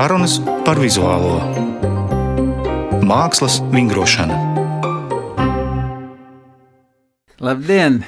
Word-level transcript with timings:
Sarunas 0.00 0.38
par 0.64 0.78
vizuālo 0.80 1.34
mākslas 3.04 3.58
vingrošanu. 3.68 4.32
Labdien, 7.44 7.98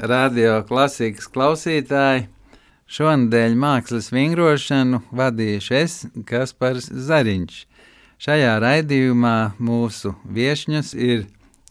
radio 0.00 0.54
klasikas 0.64 1.28
klausītāji! 1.28 2.24
Šonadēļ 2.88 3.58
mākslas 3.66 4.08
vingrošanu 4.16 5.02
vadīšu 5.12 5.76
es, 5.82 6.00
Kaspars 6.24 6.88
Zariņš. 6.88 7.60
Šajā 8.16 8.56
raidījumā 8.64 9.36
mūsu 9.60 10.16
viesņas 10.24 10.96
ir 10.96 11.26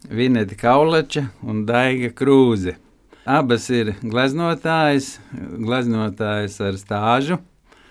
Vineta 0.05 0.61
Kaulača 0.61 1.31
un 1.41 1.65
Daiga 1.65 2.13
Krūze. 2.13 2.77
Abas 3.25 3.71
ir 3.73 3.95
gleznotājas, 4.05 5.15
gleznotājas 5.33 6.61
ar 6.69 6.77
stāžu. 6.77 7.41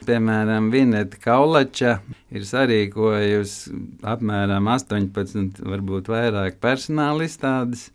Piemēram, 0.06 0.70
Vineta 0.72 1.18
Kaulača 1.20 1.98
ir 2.32 2.44
sarīkojusi 2.48 3.74
apmēram 4.08 4.68
18, 4.72 5.60
varbūt 5.60 6.08
vairāk 6.08 6.56
personāla 6.62 7.26
izstādes. 7.28 7.90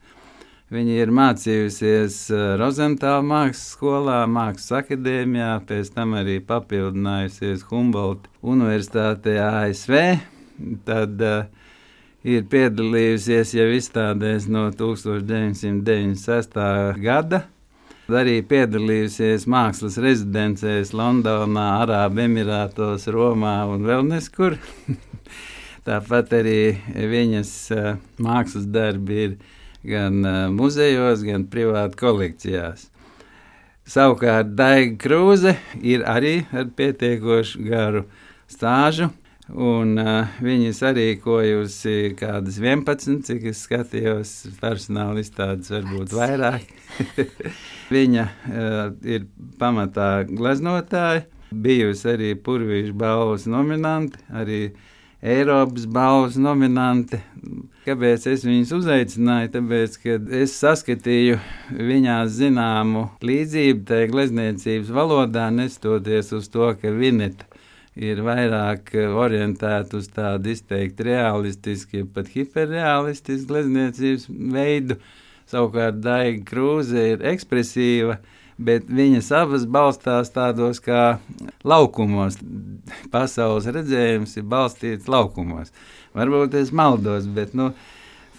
Viņa 0.73 0.93
ir 0.97 1.11
mācījusies 1.13 2.15
Rozentāla 2.61 3.21
mākslas 3.25 3.73
skolā, 3.75 4.19
Mākslas 4.29 4.81
akadēmijā, 4.81 5.51
pēc 5.69 5.91
tam 5.93 6.15
arī 6.17 6.39
papildinājusies 6.45 7.65
Humboldt 7.69 8.25
Universitātē 8.41 9.37
ASV. 9.45 9.93
Tad 10.87 11.21
uh, 11.21 11.45
ir 12.25 12.45
piedalījusies 12.49 13.53
jau 13.57 13.67
izstādēs 13.77 14.47
no 14.49 14.69
1996. 14.73 16.57
gada. 17.05 17.45
Arī 18.05 18.43
piedalījusies 18.45 19.47
mākslas 19.49 19.95
rezidencēs 19.97 20.91
Londonā, 20.93 21.63
Arābu 21.81 22.21
Emirātos, 22.21 23.07
Romā 23.09 23.63
un 23.65 23.81
vēl 23.87 24.03
neskur. 24.05 24.59
Tāpat 25.87 26.35
arī 26.37 26.75
viņas 26.93 27.53
uh, 27.73 27.87
mākslas 28.21 28.67
darbi 28.69 29.17
ir 29.23 29.33
gan 29.89 30.21
uh, 30.21 30.37
muzejos, 30.53 31.25
gan 31.25 31.47
privāti 31.49 31.97
kolekcijās. 32.03 32.91
Savukārt 33.89 34.53
Daiga 34.53 34.99
Krūze 35.01 35.55
ir 35.81 36.05
arī 36.05 36.43
ar 36.53 36.69
pietiekoši 36.77 37.65
garu 37.65 38.05
stāžu 38.45 39.09
Un, 39.53 39.91
uh, 40.01 40.31
viņa 40.41 40.71
sarīkojusi 40.73 42.15
kādas 42.17 42.55
11, 42.57 43.19
cik 43.27 43.43
es 43.51 43.61
skatījos, 43.67 44.31
personāla 44.57 45.21
izstādes, 45.21 45.69
varbūt 45.69 46.15
vairāk. 46.17 46.65
viņa 47.93 48.25
uh, 48.25 48.81
ir 49.05 49.27
pamatā 49.61 50.25
gleznotāja, 50.31 51.27
bijusi 51.53 52.09
arī 52.15 52.33
Purvīša 52.41 52.97
balvas 52.97 53.45
nominanti, 53.45 54.17
arī 54.33 54.59
Eiropas 55.25 55.85
balvas 55.93 56.39
nominanti. 56.41 57.21
Kāpēc 57.85 58.25
es 58.31 58.43
viņus 58.45 58.73
uzaicināju? 58.79 59.51
Tāpēc, 59.53 59.99
ka 60.01 60.17
es 60.41 60.57
saskatīju 60.57 61.37
viņā 61.69 62.17
zināmu 62.33 63.11
līdzību 63.25 63.85
tajā 63.89 64.09
glezniecības 64.09 64.89
valodā, 64.93 65.51
nestoties 65.53 66.33
uz 66.33 66.49
to, 66.49 66.71
ka 66.81 66.93
Vineta 66.97 67.45
ir 67.95 68.21
vairāk 68.25 68.91
eh, 68.95 69.07
orientēta 69.07 69.99
uz 69.99 70.09
tādu 70.13 70.51
izteikti 70.51 71.07
realistisku, 71.09 72.01
ja 72.01 72.07
pat 72.15 72.31
hiperrealistisku 72.33 73.51
glezniecības 73.53 74.27
veidu. 74.29 74.99
Savukārt 75.49 76.01
Daiga 76.01 76.41
Krūze 76.47 77.03
ir 77.13 77.23
ekspresīva, 77.29 78.17
bet 78.57 78.87
viņas 78.89 79.29
abas 79.37 79.67
balstās 79.69 80.33
tādos 80.33 80.81
kā 80.83 81.19
laukumos. 81.63 82.39
Pasaules 83.13 83.69
redzējums 83.69 84.35
ir 84.39 84.47
balstīts 84.49 85.11
laukumos. 85.11 85.71
Varbūt 86.17 86.57
es 86.57 86.73
maldos, 86.73 87.29
bet 87.29 87.53
nu, 87.53 87.71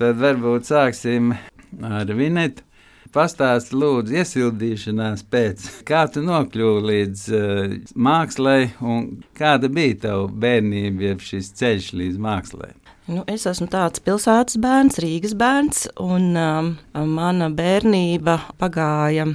tad 0.00 0.19
varbūt 0.19 0.67
sāksim 0.67 1.37
ar 1.84 2.11
Vinetu. 2.11 2.66
Pastāst, 3.15 3.75
lūdzu, 3.77 4.17
iesildīšanās 4.21 5.22
pēc, 5.31 5.67
kā 5.87 6.06
tu 6.12 6.22
nokļuvi 6.27 6.83
līdz 6.91 7.22
uh, 7.37 7.77
mākslai 7.94 8.72
un 8.83 9.06
kāda 9.37 9.71
bija 9.72 10.00
tava 10.06 10.27
bērnība, 10.31 11.11
jeb 11.11 11.25
šis 11.25 11.53
ceļš 11.61 11.93
līdz 12.00 12.21
mākslai? 12.22 12.72
Nu, 13.06 13.22
es 13.31 13.47
esmu 13.47 13.69
tāds 13.71 14.03
pilsētas 14.03 14.59
bērns, 14.59 14.99
Rīgas 15.03 15.37
bērns, 15.39 15.84
un 16.03 16.33
um, 16.34 16.72
mana 17.15 17.50
bērnība 17.55 18.41
pagāja 18.59 19.28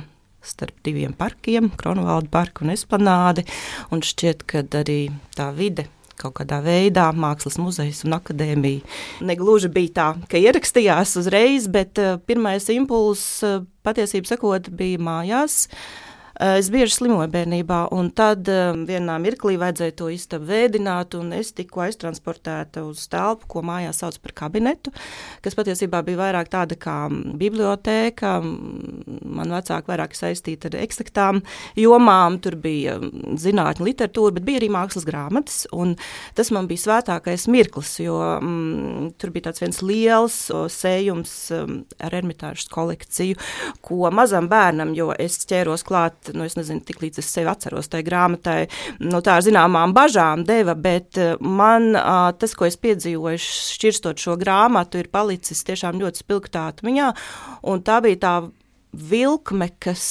starp 0.44 0.76
diviem 0.84 1.14
parkiem, 1.16 1.70
Kronvalda 1.80 2.28
parku 2.34 2.66
un 2.66 2.74
Esplanādi, 2.74 3.46
un 3.94 4.04
šķiet, 4.04 4.44
ka 4.50 4.66
arī 4.82 5.02
tā 5.38 5.52
vide 5.56 5.88
kaut 6.22 6.38
kādā 6.40 6.62
veidā 6.66 7.08
mākslas 7.16 7.58
muzejs 7.62 8.04
un 8.08 8.18
akadēmija 8.18 9.26
negluži 9.28 9.72
bija 9.74 9.96
tā, 9.98 10.08
ka 10.32 10.40
ierakstījās 10.42 11.18
uzreiz, 11.22 11.68
bet 11.72 12.02
uh, 12.02 12.16
pirmais 12.26 12.70
impulss 12.74 13.42
uh, 13.48 13.62
patiesībā 13.86 14.36
sakot 14.36 14.72
bija 14.78 15.02
mājās. 15.02 15.66
Eh, 16.40 16.58
es 16.62 16.70
bieži 16.72 16.96
slimoju 16.96 17.28
bērnībā, 17.32 17.82
un 17.92 18.08
tad 18.16 18.48
eh, 18.50 18.72
vienā 18.88 19.18
mirklī 19.20 19.58
vajadzēja 19.60 19.96
to 20.00 20.08
istabu 20.14 20.48
vēdināt, 20.48 21.18
un 21.20 21.34
es 21.36 21.52
tiku 21.58 21.84
aiztransportēta 21.84 22.86
uz 22.88 23.04
telpu, 23.12 23.50
ko 23.52 23.64
mājās 23.68 24.00
sauc 24.00 24.16
par 24.24 24.34
kabinetu, 24.46 24.94
kas 25.44 25.58
patiesībā 25.60 26.00
bija 26.08 26.22
vairāk 26.22 26.52
tāda 26.54 26.78
kā 26.80 26.96
bibliotēka. 27.12 28.38
Man 28.42 29.52
vecāki 29.52 29.92
vairāk 29.92 30.16
saistīti 30.16 30.70
ar 30.72 30.78
eksaktām 30.86 31.42
jomām, 31.80 32.40
tur 32.44 32.56
bija 32.62 32.96
zinātņu 33.02 33.90
literatūra, 33.90 34.38
bet 34.38 34.48
bija 34.48 34.62
arī 34.62 34.72
mākslas 34.72 35.08
grāmatas, 35.08 35.66
un 35.76 35.98
tas 36.38 36.54
man 36.56 36.70
bija 36.72 36.86
svētākais 36.86 37.50
mirklis, 37.52 37.98
jo 38.06 38.18
mm, 38.38 39.12
tur 39.20 39.36
bija 39.36 39.50
tāds 39.50 39.66
viens 39.66 39.82
liels 39.84 40.40
sējums 40.72 41.36
um, 41.58 41.78
ar 42.00 42.16
ermitāžas 42.22 42.72
kolekciju, 42.72 43.40
ko 43.84 44.08
mazam 44.16 44.48
bērnam, 44.52 44.96
jo 44.96 45.12
es 45.20 45.42
ķēros 45.50 45.84
klāt 45.88 46.21
nu, 46.36 46.46
es 46.46 46.58
nezinu, 46.60 46.84
tik 46.86 47.02
līdz 47.02 47.22
es 47.22 47.32
sevi 47.34 47.50
atceros 47.52 47.90
tajā 47.92 48.06
grāmatai, 48.08 48.60
no 49.02 49.18
nu, 49.18 49.22
tā 49.26 49.40
zināmām 49.44 49.96
bažām 49.98 50.46
deva, 50.48 50.76
bet 50.78 51.20
eh, 51.22 51.34
man 51.42 51.92
tas, 52.42 52.56
ko 52.58 52.68
es 52.70 52.78
piedzīvoju, 52.82 53.42
šķirstot 53.42 54.22
šo 54.22 54.38
grāmatu, 54.42 55.02
ir 55.02 55.12
palicis 55.14 55.66
tiešām 55.68 56.02
ļoti 56.02 56.24
spilgtā 56.24 56.68
atmiņā, 56.72 57.12
un 57.72 57.86
tā 57.86 58.02
bija 58.06 58.22
tā 58.22 58.36
vilkme, 58.92 59.70
kas 59.82 60.04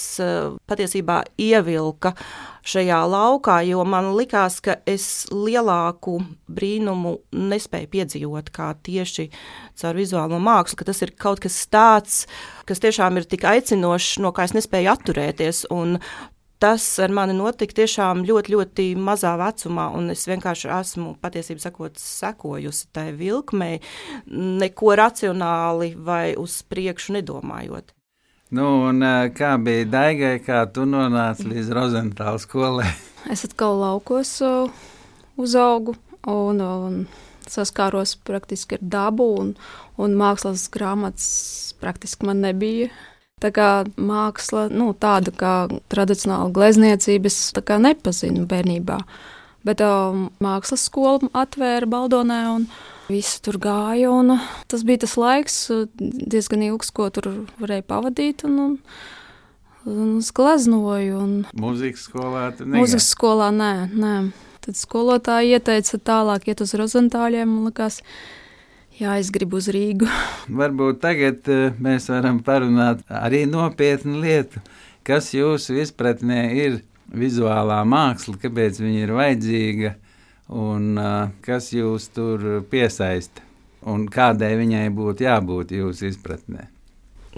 patiesībā 0.70 1.20
ievilka 1.40 2.14
šajā 2.66 3.00
laukā, 3.08 3.60
jo 3.68 3.84
man 3.88 4.10
likās, 4.16 4.60
ka 4.64 4.78
es 4.88 5.26
lielāku 5.32 6.18
brīnumu 6.48 7.16
nespēju 7.32 7.90
piedzīvot 7.92 8.50
kā 8.54 8.72
tieši 8.86 9.28
caur 9.80 10.00
vizuālo 10.00 10.40
mākslu, 10.42 10.80
ka 10.80 10.90
tas 10.90 11.00
ir 11.04 11.14
kaut 11.16 11.42
kas 11.44 11.62
tāds, 11.72 12.24
kas 12.68 12.82
tiešām 12.82 13.20
ir 13.20 13.28
tik 13.28 13.46
aicinošs, 13.48 14.18
no 14.24 14.34
kā 14.36 14.48
es 14.48 14.56
nespēju 14.56 14.92
atturēties. 14.96 15.64
Tas 16.60 16.84
ar 17.00 17.08
mani 17.08 17.32
notika 17.32 17.72
tiešām 17.78 18.20
ļoti, 18.28 18.52
ļoti 18.52 18.84
mazā 19.00 19.30
vecumā, 19.40 19.86
un 19.96 20.12
es 20.12 20.26
vienkārši 20.28 20.68
esmu 20.76 21.14
patiesībā 21.22 21.62
sakot, 21.62 21.96
sekojusi 21.96 22.90
tai 22.92 23.06
vilkmei, 23.16 23.78
neko 24.60 24.92
racionāli 25.00 25.94
vai 25.96 26.34
uz 26.36 26.58
priekšu 26.68 27.16
nedomājot. 27.16 27.94
Nu, 28.50 28.66
un, 28.88 29.04
kā 29.38 29.52
bija 29.62 29.86
Daigai, 29.86 30.40
kā 30.42 30.64
tu 30.74 30.82
nonāci 30.82 31.46
līdz 31.46 31.68
Rozentāla 31.76 32.40
skolai? 32.42 32.88
Es 33.32 33.44
atkal 33.46 33.76
laukos 33.78 34.30
uzaugu 35.38 35.94
un, 36.26 36.58
un 36.58 36.96
saskāros 37.46 38.16
praktiski 38.26 38.78
ar 38.78 38.82
dabu, 38.94 39.28
un, 39.38 39.52
un 40.00 40.16
mākslas 40.18 40.64
grāmatas 40.72 41.28
praktiski 41.78 42.26
man 42.26 42.42
nebija. 42.42 42.88
Tā 43.40 43.52
kā 43.54 43.68
māksla, 43.96 44.66
nu, 44.72 44.90
tāda 44.98 45.30
kā 45.32 45.54
tradicionāla 45.92 46.50
glezniecība, 46.56 47.30
es 47.30 47.52
nepazinu 47.54 48.48
bērnībā. 48.50 48.98
Bet 49.64 49.84
um, 49.84 50.26
mākslas 50.42 50.88
skola 50.90 51.30
atvēra 51.36 51.86
Baldonē, 51.88 52.40
un 52.56 52.66
Visi 53.10 53.40
tur 53.42 53.56
gāja, 53.58 54.10
un 54.14 54.36
tas 54.70 54.84
bija 54.86 55.02
tas 55.02 55.16
laiks, 55.18 55.56
diezgan 55.98 56.62
ilgs, 56.62 56.92
ko 56.94 57.08
tur 57.10 57.26
varēja 57.58 57.82
pavadīt. 57.88 58.44
Un, 58.46 58.58
un, 58.62 58.76
un 59.90 60.12
es 60.20 60.28
gleznoju. 60.36 61.16
Un... 61.18 61.32
Mūzikas 61.58 62.04
skolā. 62.06 62.44
Mūzikas 62.60 63.08
skolā 63.16 63.48
nē, 63.56 63.72
nē. 63.90 64.14
Tad 64.60 64.76
skolotāji 64.76 65.56
ieteica 65.56 65.98
tālāk 66.04 66.50
iet 66.52 66.60
uz 66.62 66.74
Rozentāļiem 66.76 67.48
un 67.48 67.70
likās, 67.70 68.02
jā, 69.00 69.16
es 69.16 69.32
gribu 69.34 69.58
uz 69.58 69.70
Rīgu. 69.72 70.06
Varbūt 70.60 71.00
tagad 71.02 71.48
mēs 71.82 72.10
varam 72.12 72.38
parunāt 72.44 73.02
arī 73.08 73.46
nopietnu 73.48 74.20
lietu. 74.20 74.62
Kas 75.02 75.32
jūsu 75.34 75.80
izpratnē 75.80 76.44
ir 76.60 76.82
vizuālā 77.10 77.80
māksla, 77.88 78.36
kāpēc 78.44 78.78
viņa 78.84 79.02
ir 79.02 79.14
vajadzīga? 79.16 79.94
Un 80.50 80.98
kas 81.46 81.70
jūs 81.74 82.10
tur 82.14 82.64
piesaista 82.70 83.46
un 83.86 84.08
kādai 84.10 84.56
viņai 84.58 84.88
būtu 84.94 85.24
jābūt 85.24 85.72
jūsu 85.78 86.10
izpratnē? 86.10 86.68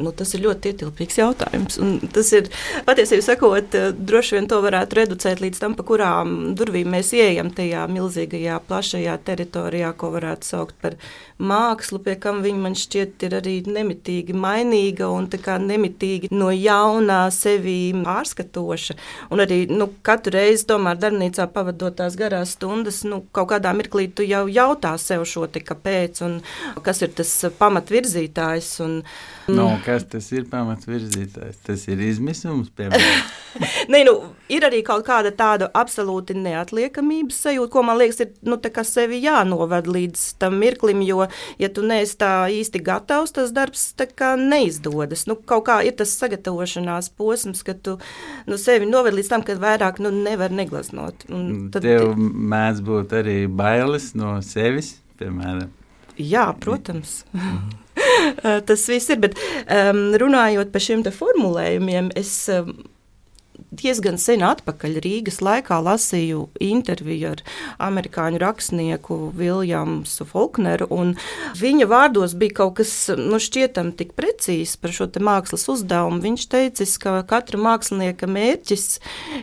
Nu, 0.00 0.08
tas 0.16 0.30
ir 0.32 0.40
ļoti 0.46 0.70
ietilpīgs 0.72 1.18
jautājums. 1.18 1.74
Tas 2.14 2.30
ir 2.32 2.46
patiesībā 2.86 3.24
sakot, 3.26 3.74
eh, 3.76 3.90
droši 3.92 4.38
vien 4.38 4.46
to 4.48 4.56
varētu 4.64 4.96
reducēt 4.96 5.42
līdz 5.44 5.58
tam, 5.60 5.74
pa 5.76 5.84
kurām 5.84 6.54
durvīm 6.56 6.88
mēs 6.94 7.10
ieejam 7.12 7.50
tajā 7.52 7.84
milzīgajā, 7.92 8.56
plašajā 8.68 9.18
teritorijā, 9.26 9.92
ko 9.92 10.08
varētu 10.14 10.48
saukt 10.48 10.74
par 10.80 10.96
mākslu, 11.38 12.00
pie 12.02 12.14
kam 12.16 12.40
viņa 12.40 12.62
man 12.62 12.72
šķiet 12.72 13.26
ir 13.26 13.36
arī 13.36 13.54
nemitīgi 13.66 14.32
mainīga 14.32 15.10
un 15.12 15.28
nemitīgi 15.28 16.30
no 16.32 16.48
jaunā 16.48 17.30
sevi 17.30 17.92
pārskatoša. 17.92 18.96
Un 19.30 19.44
arī 19.44 19.68
nu, 19.68 19.90
katru 20.02 20.32
reizi, 20.32 20.64
tomēr, 20.72 20.96
darbnīcā 20.96 21.52
pavadotās 21.52 22.16
garās 22.16 22.56
stundas, 22.56 23.04
nu, 23.04 23.26
kaut 23.30 23.50
kādā 23.52 23.76
mirklī 23.76 24.08
tu 24.08 24.22
jau 24.22 24.46
jautā 24.48 24.96
sev 24.96 25.26
šo 25.28 25.46
te 25.52 25.60
kāpēc 25.60 26.24
un 26.24 26.40
kas 26.80 27.02
ir 27.02 27.12
tas 27.12 27.44
pamatvirzītājs. 27.58 28.80
Un, 28.80 29.02
No, 29.50 29.66
kas 29.82 30.04
tas 30.06 30.28
ir 30.30 30.44
pamatvirzītājs? 30.50 31.58
Tas 31.66 31.86
ir 31.90 32.02
izmisums, 32.04 32.68
piemēram. 32.78 33.30
Nē, 33.92 34.02
nu, 34.06 34.14
ir 34.52 34.64
arī 34.64 34.82
kaut 34.86 35.02
kāda 35.06 35.32
tāda 35.34 35.68
absolūti 35.76 36.36
neatliekamības 36.38 37.40
sajūta, 37.46 37.72
ko 37.74 37.82
man 37.86 37.98
liekas, 37.98 38.20
ir 38.22 38.30
nu, 38.46 38.58
sevi 38.86 39.18
jānoved 39.24 39.90
līdz 39.90 40.22
tam 40.42 40.56
mirklim, 40.62 41.02
jo, 41.04 41.26
ja 41.60 41.70
tu 41.74 41.84
neesi 41.86 42.16
tā 42.22 42.30
īsti 42.54 42.82
gatavs, 42.86 43.34
tas 43.34 43.52
darbs 43.56 43.88
neizdodas. 44.38 45.26
Nu, 45.26 45.36
kaut 45.36 45.66
kā 45.68 45.80
ir 45.86 45.98
tas 45.98 46.14
sagatavošanās 46.22 47.10
posms, 47.18 47.64
kad 47.66 47.82
tu 47.82 47.98
nu, 48.46 48.56
sevi 48.60 48.88
noved 48.88 49.18
līdz 49.18 49.34
tam, 49.34 49.46
ka 49.46 49.58
vairāk 49.58 50.00
nu, 50.02 50.14
nevar 50.14 50.54
neglaznot. 50.54 51.26
Un 51.32 51.68
tad 51.74 51.84
tev 51.86 52.14
mēdz 52.16 52.82
būt 52.86 53.18
arī 53.22 53.38
bailes 53.50 54.12
no 54.18 54.38
sevis, 54.46 54.96
piemēram. 55.20 55.70
Jā, 56.20 56.50
protams. 56.60 57.22
Tas 58.68 58.88
viss 58.90 59.12
ir, 59.12 59.20
bet 59.22 59.38
um, 59.66 60.10
runājot 60.20 60.72
par 60.72 60.84
šiem 60.84 61.04
formulējumiem, 61.04 62.12
es 62.18 62.34
um, 62.52 62.74
diezgan 63.72 64.18
sen 64.20 64.44
atpakaļ 64.44 64.98
Rīgas 65.02 65.40
laikā 65.44 65.78
lasīju 65.82 66.44
interviju 66.62 67.32
ar 67.32 67.42
amerikāņu 67.88 68.40
rakstnieku 68.42 69.18
Viljamu 69.36 70.04
Falkneru. 70.28 70.88
Viņa 71.58 71.88
vārdos 71.90 72.36
bija 72.38 72.58
kaut 72.60 72.76
kas 72.80 72.92
nu, 73.16 73.40
šķietami 73.42 73.94
tik 73.98 74.12
precīzs 74.18 74.76
par 74.80 74.92
šo 74.94 75.08
mākslas 75.24 75.66
uzdevumu. 75.72 76.20
Viņš 76.22 76.46
teica, 76.52 76.88
ka 77.02 77.14
katra 77.34 77.60
mākslinieka 77.60 78.28
mērķis 78.30 78.86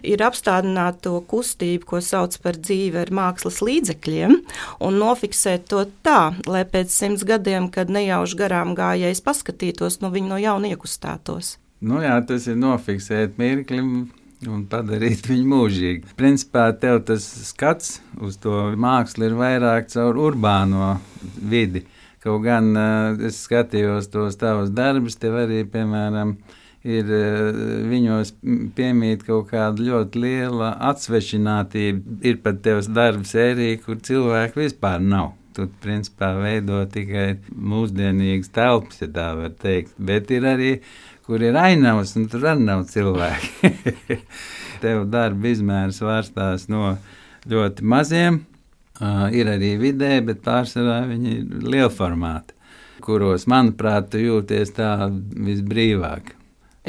ir 0.04 0.24
apstādināt 0.26 1.02
to 1.06 1.18
kustību, 1.30 1.88
ko 1.90 2.04
sauc 2.04 2.38
par 2.44 2.60
dzīvi 2.60 3.02
ar 3.02 3.14
mākslas 3.16 3.62
līdzekļiem, 3.66 4.36
un 4.86 5.00
nofiksēt 5.02 5.70
to 5.72 5.86
tā, 6.06 6.36
lai 6.50 6.66
pēc 6.70 6.94
simts 6.94 7.26
gadiem, 7.28 7.72
kad 7.74 7.92
nejauši 7.92 8.40
garām 8.40 8.76
gājējs 8.78 9.24
paskatītos, 9.26 10.00
no 10.04 10.14
viņa 10.14 10.34
no 10.34 10.40
jauna 10.42 10.74
iekustētos. 10.74 11.58
Nu 11.80 12.02
jā, 12.04 12.18
tas 12.28 12.44
ir 12.52 12.58
nofiksēt 12.60 13.38
mirkli, 13.40 13.80
un 14.48 14.64
padarīt 14.70 15.28
viņu 15.28 15.48
mūžīgu. 15.52 16.14
Principā 16.20 16.70
tev 16.80 17.02
tas 17.08 17.26
skats 17.50 17.98
uz 18.24 18.38
to 18.40 18.70
mākslu 18.80 19.28
ir 19.28 19.36
vairāk 19.40 19.90
caur 19.92 20.20
urbāno 20.30 20.94
vidi. 21.40 21.84
Kaut 22.24 22.44
gan 22.44 22.72
uh, 22.76 23.20
es 23.26 23.40
skatījos 23.46 24.10
tos 24.12 24.36
tavus 24.40 24.72
darbus, 24.76 25.16
tev 25.20 25.38
arī, 25.40 25.62
piemēram, 25.72 26.36
ir 26.84 27.12
uh, 27.16 27.60
viņos 27.88 28.34
piemīt 28.76 29.24
kaut 29.28 29.48
kāda 29.54 29.86
ļoti 29.88 30.24
liela 30.24 30.74
atsvešinātība. 30.92 32.20
Ir 32.28 32.42
pat 32.44 32.60
tevs 32.64 32.92
darba 32.92 33.28
sērija, 33.28 33.80
kur 33.86 34.02
cilvēku 34.04 34.66
vispār 34.66 35.04
nav. 35.04 35.34
Tu 35.56 35.66
principā 35.84 36.34
veido 36.38 36.84
tikai 36.92 37.40
mūsdienīgas 37.56 38.52
telpas, 38.56 39.00
ja 39.02 39.10
tā 39.16 39.32
var 39.40 39.56
teikt. 39.60 39.96
Bet 39.98 40.30
ir 40.32 40.46
arī 40.48 40.74
kur 41.30 41.44
ir 41.46 41.58
ainavas, 41.62 42.16
un 42.18 42.26
tur 42.26 42.48
arī 42.50 42.66
nav 42.66 42.88
cilvēki. 42.90 43.70
Tev 44.84 45.04
darba 45.14 45.52
izmērs 45.52 46.00
vārstās 46.02 46.66
no 46.74 46.96
ļoti 47.50 47.86
maziem, 47.86 48.40
uh, 48.98 49.28
ir 49.30 49.52
arī 49.54 49.76
vidē, 49.78 50.16
bet 50.26 50.42
pārsvarā 50.48 51.04
viņi 51.12 51.36
ir 51.36 51.70
lielformāti, 51.76 52.58
kuros, 53.06 53.46
manuprāt, 53.52 54.18
jūties 54.18 54.74
tā 54.80 54.96
visbrīvāk. 55.12 56.34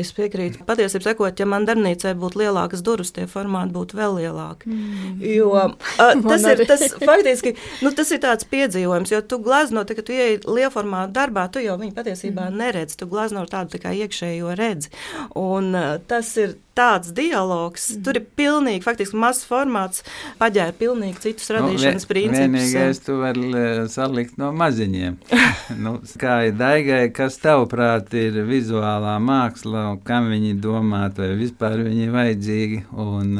Es 0.00 0.12
piekrītu. 0.16 0.64
Patiesībā, 0.68 1.10
sakot, 1.10 1.40
ja 1.40 1.46
man 1.48 1.66
darbnīcē 1.68 2.14
būtu 2.18 2.40
lielākas 2.42 2.84
durvis, 2.86 3.12
tie 3.16 3.26
formāti 3.30 3.74
būtu 3.74 3.98
vēl 3.98 4.16
lielāki. 4.20 4.70
Mm. 4.70 5.20
Jo, 5.26 5.50
a, 5.60 6.08
tas 6.30 6.46
ir 6.48 6.64
tas, 6.68 6.86
faktiski, 7.02 7.54
nu, 7.84 7.92
tas 7.96 8.12
ir 8.14 8.22
tāds 8.24 8.48
piedzīvojums, 8.50 9.12
jo 9.14 9.20
tu 9.26 9.40
glazno, 9.44 9.84
kad 9.88 10.06
tu 10.06 10.16
ieej 10.16 10.40
lielformāta 10.46 11.12
darbā, 11.20 11.46
tu 11.52 11.62
jau 11.64 11.76
viņu 11.80 11.96
patiesībā 11.96 12.48
mm. 12.48 12.64
neredzi. 12.64 12.98
Tu 13.00 13.10
glazno 13.10 13.44
tādu 13.50 13.80
tā 13.80 13.94
iekšējo 14.04 14.56
redzi. 14.58 14.92
Un 15.38 15.74
a, 15.76 15.86
tas 16.10 16.32
ir 16.40 16.58
tāds 16.80 17.12
dialogs. 17.14 17.90
Mm. 17.92 18.02
Tur 18.06 18.18
ir 18.20 18.26
pilnīgi, 18.38 18.82
faktiski 18.84 19.18
mazs 19.20 19.44
formāts, 19.48 20.04
paģēra 20.40 20.74
pilnīgi 20.78 21.24
citus 21.26 21.50
nu, 21.50 21.58
radīšanas 21.58 22.06
nu, 22.06 22.10
principus. 22.10 22.44
Vienīgais 22.44 23.02
tu 23.04 23.18
vari 23.20 23.64
salikt 23.92 24.38
no 24.40 24.50
maziņiem. 24.56 25.18
nu, 25.84 25.96
kā 26.20 26.36
ir 26.48 26.56
daigai, 26.60 27.02
kas 27.16 27.38
tavuprāt 27.42 28.14
ir 28.18 28.40
vizuālā 28.48 29.16
māksla, 29.22 29.89
kam 30.06 30.30
viņi 30.32 30.54
domāt, 30.62 31.18
vai 31.20 31.32
vispār 31.38 31.80
viņi 31.86 32.06
ir 32.06 32.14
vajadzīgi, 32.14 32.84
un 33.00 33.34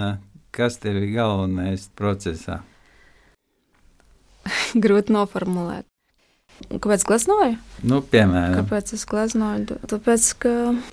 kas 0.55 0.81
tev 0.82 0.99
ir 1.02 1.12
galvenais 1.14 1.87
procesā? 1.99 2.61
Grūti 4.82 5.14
noformulēt. 5.14 5.87
Kāpēc 6.69 7.05
gleznoju? 7.08 7.56
Nu, 7.88 8.02
piemēram, 8.05 8.58
kāpēc 8.61 8.93
es 8.93 9.06
gleznoju? 9.08 9.79
Tāpēc, 9.88 10.26
ka 10.43 10.50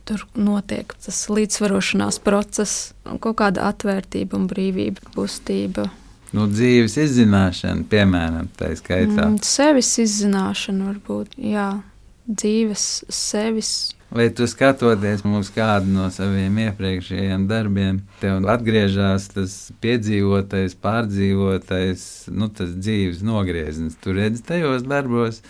tur 0.07 0.24
notiek 0.39 0.94
tas 1.04 1.19
līdzsvarošanās 1.27 2.21
process, 2.24 2.94
kaut 3.04 3.36
kāda 3.42 3.68
atvērtība 3.68 4.39
un 4.39 4.48
brīvība, 4.48 5.04
kustība. 5.12 5.89
Nu, 6.36 6.48
dzīves 6.51 6.98
izzināšana, 7.04 7.83
piemēram, 7.92 8.48
tā 8.59 8.71
skaitā. 8.80 9.27
Mm, 9.27 9.44
sevis 9.48 9.94
izzināšana 10.04 10.89
varbūt, 10.92 11.38
jā, 11.39 11.69
dzīves, 12.27 12.88
sevis. 13.12 13.75
Vai 14.09 14.30
tu 14.31 14.45
skatoties 14.48 15.19
uz 15.25 15.50
kādu 15.51 15.92
no 15.92 16.06
saviem 16.15 16.56
iepriekšējiem 16.63 17.44
darbiem, 17.50 18.00
tev 18.21 18.45
atgriežas 18.48 19.27
tas 19.33 19.56
piedzīvotais, 19.83 20.77
pārdzīvotais, 20.80 22.06
nu, 22.31 22.48
tas 22.48 22.71
dzīves 22.71 23.19
nogrieznis. 23.27 23.98
Tu 24.00 24.15
redzi 24.15 24.45
tajos 24.48 24.86
darbos, 24.88 25.42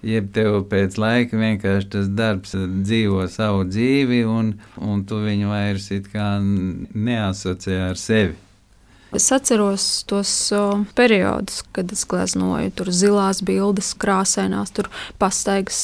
jeb 0.00 0.30
tev 0.32 0.62
pēc 0.72 0.96
laika 0.96 1.36
vienkārši 1.36 1.90
tas 1.92 2.08
darbs 2.08 2.56
dzīvo 2.56 3.26
savu 3.28 3.68
dzīvi, 3.68 4.22
un, 4.24 4.54
un 4.80 5.04
tu 5.04 5.20
viņu 5.26 5.52
vairs 5.52 5.92
neasociē 6.96 7.90
ar 7.90 8.00
sevi. 8.00 8.38
Es 9.12 9.28
atceros 9.32 10.04
tos 10.08 10.30
uh, 10.56 10.84
periodus, 10.96 11.60
kad 11.76 11.92
es 11.92 12.06
gleznoju, 12.08 12.70
tur 12.78 12.88
zilās 12.96 13.42
bildes, 13.44 13.90
krāsainās, 14.00 14.72
tur 14.72 14.88
pastaigas, 15.20 15.80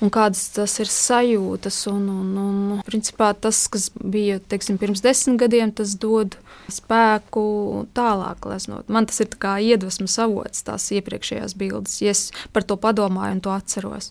un 0.00 0.08
kādas 0.08 0.46
tas 0.54 0.78
ir 0.80 0.88
sajūtas. 0.88 1.82
Un, 1.92 2.08
un, 2.08 2.30
un, 2.40 2.80
principā 2.86 3.34
tas, 3.36 3.66
kas 3.68 3.90
bija 4.00 4.38
teiksim, 4.40 4.80
pirms 4.80 5.04
desmit 5.04 5.42
gadiem, 5.44 5.74
tas 5.76 5.92
dod 6.00 6.38
spēku 6.72 7.44
tālāk 7.92 8.40
gleznot. 8.46 8.88
Man 8.88 9.10
tas 9.10 9.20
ir 9.20 9.28
kā 9.36 9.58
iedvesmas 9.60 10.16
avots, 10.24 10.64
tās 10.64 10.88
iepriekšējās 10.96 11.58
bildes, 11.60 12.00
ja 12.00 12.16
es 12.16 12.30
par 12.54 12.64
to 12.64 12.80
padomāju 12.80 13.36
un 13.36 13.44
to 13.44 13.52
atceros. 13.52 14.08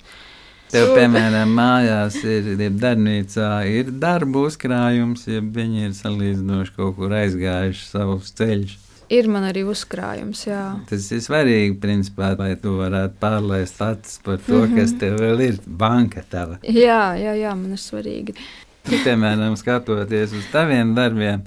Tev, 0.70 0.92
piemēram, 0.94 1.50
mājās 1.58 2.20
ir, 2.22 2.52
ir 2.54 2.76
darbnīcā, 2.78 3.50
ir 3.74 3.90
darba 4.02 4.44
uzkrājums, 4.46 5.26
ja 5.26 5.42
viņi 5.42 5.88
ir 5.88 5.96
salīdzinoši 5.98 6.76
kaut 6.76 6.94
kur 7.00 7.16
aizgājuši 7.18 7.88
savus 7.88 8.30
ceļus. 8.38 8.76
Ir 9.10 9.26
man 9.34 9.48
arī 9.48 9.64
uzkrājums, 9.66 10.44
jā. 10.46 10.62
Tas 10.92 11.08
ir 11.10 11.24
svarīgi, 11.26 11.80
principā, 11.82 12.36
lai 12.38 12.52
tu 12.62 12.76
varētu 12.78 13.18
pārlaist 13.22 13.82
acis 13.82 14.20
par 14.22 14.38
to, 14.38 14.60
mm 14.60 14.68
-hmm. 14.68 14.76
kas 14.78 14.94
tev 15.02 15.18
vēl 15.18 15.42
ir, 15.48 15.58
banka 15.66 16.22
tava. 16.30 16.60
Jā, 16.62 17.18
jā, 17.18 17.34
jā 17.34 17.56
man 17.56 17.72
ir 17.74 17.82
svarīgi. 17.82 18.38
Tu, 18.84 19.02
piemēram, 19.04 19.58
skatoties 19.58 20.32
uz 20.38 20.46
taviem 20.52 20.94
darbiem, 20.96 21.42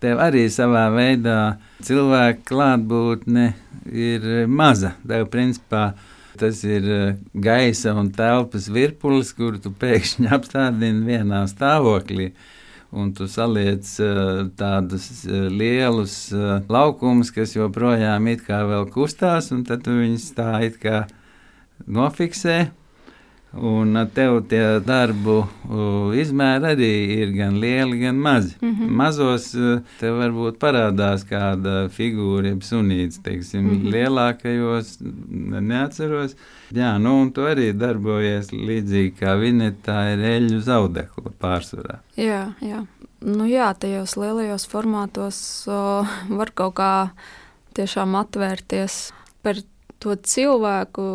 tev 0.00 0.16
arī 0.16 0.48
savā 0.48 0.88
veidā 0.96 1.58
cilvēka 1.82 2.40
klātbūtne 2.48 3.52
ir 3.92 4.46
maza. 4.48 4.94
Tev, 5.08 5.28
principā, 5.28 5.92
Tas 6.38 6.62
ir 6.66 6.86
eh, 6.90 7.16
gaisa 7.32 7.94
un 7.96 8.10
telpas 8.14 8.68
virpulis, 8.72 9.32
kuru 9.36 9.60
tu 9.62 9.72
pēkšņi 9.74 10.30
apstādini 10.36 11.04
vienā 11.06 11.44
stāvoklī. 11.50 12.30
Un 12.96 13.10
tu 13.12 13.26
saliec 13.28 13.84
uh, 14.00 14.46
tādus 14.56 15.08
uh, 15.26 15.48
lielus 15.50 16.30
uh, 16.32 16.62
laukumus, 16.70 17.32
kas 17.34 17.56
joprojām 17.56 18.28
it 18.30 18.44
kā 18.46 18.60
vēl 18.64 18.86
kustās, 18.94 19.50
un 19.52 19.64
tad 19.66 19.82
tu 19.84 19.96
viņus 19.98 20.28
tā 20.38 20.52
it 20.64 20.78
kā 20.80 21.02
nofiksē. 21.84 22.60
Un 23.56 23.96
tev 24.14 24.42
tie 24.50 24.80
darbu 24.84 25.36
izmēri 26.20 26.70
arī 26.74 26.90
ir 27.16 27.32
gan 27.36 27.56
lieli, 27.60 28.00
gan 28.02 28.18
mazi. 28.20 28.54
Mm 28.60 28.74
-hmm. 28.74 28.90
Mazos 29.00 29.50
tev 30.00 30.18
varbūt 30.20 30.58
parādās 30.60 31.24
kāda 31.24 31.88
figūra, 31.88 32.46
jeb 32.48 32.62
sunīts, 32.62 33.22
teiksim, 33.22 33.64
mm 33.64 33.70
-hmm. 33.70 33.92
lielākajos 33.92 34.98
neatceros. 35.60 36.36
Jā, 36.74 36.98
nu, 36.98 37.20
un 37.22 37.32
tu 37.32 37.40
arī 37.40 37.72
darbojies 37.72 38.50
līdzīgi 38.52 39.12
kā 39.20 39.36
Vinetā 39.40 40.12
ir 40.12 40.18
eļļu 40.18 40.60
zaudekla 40.60 41.30
pārsvarā. 41.40 41.98
Jā, 42.16 42.52
jā. 42.60 42.84
Nu 43.20 43.46
jā, 43.48 43.74
tajos 43.78 44.16
lielajos 44.16 44.68
formātos 44.68 45.68
o, 45.68 46.06
var 46.28 46.50
kaut 46.54 46.74
kā 46.74 47.08
tiešām 47.74 48.14
atvērties 48.14 49.12
par 49.42 49.60
to 49.98 50.16
cilvēku 50.16 51.06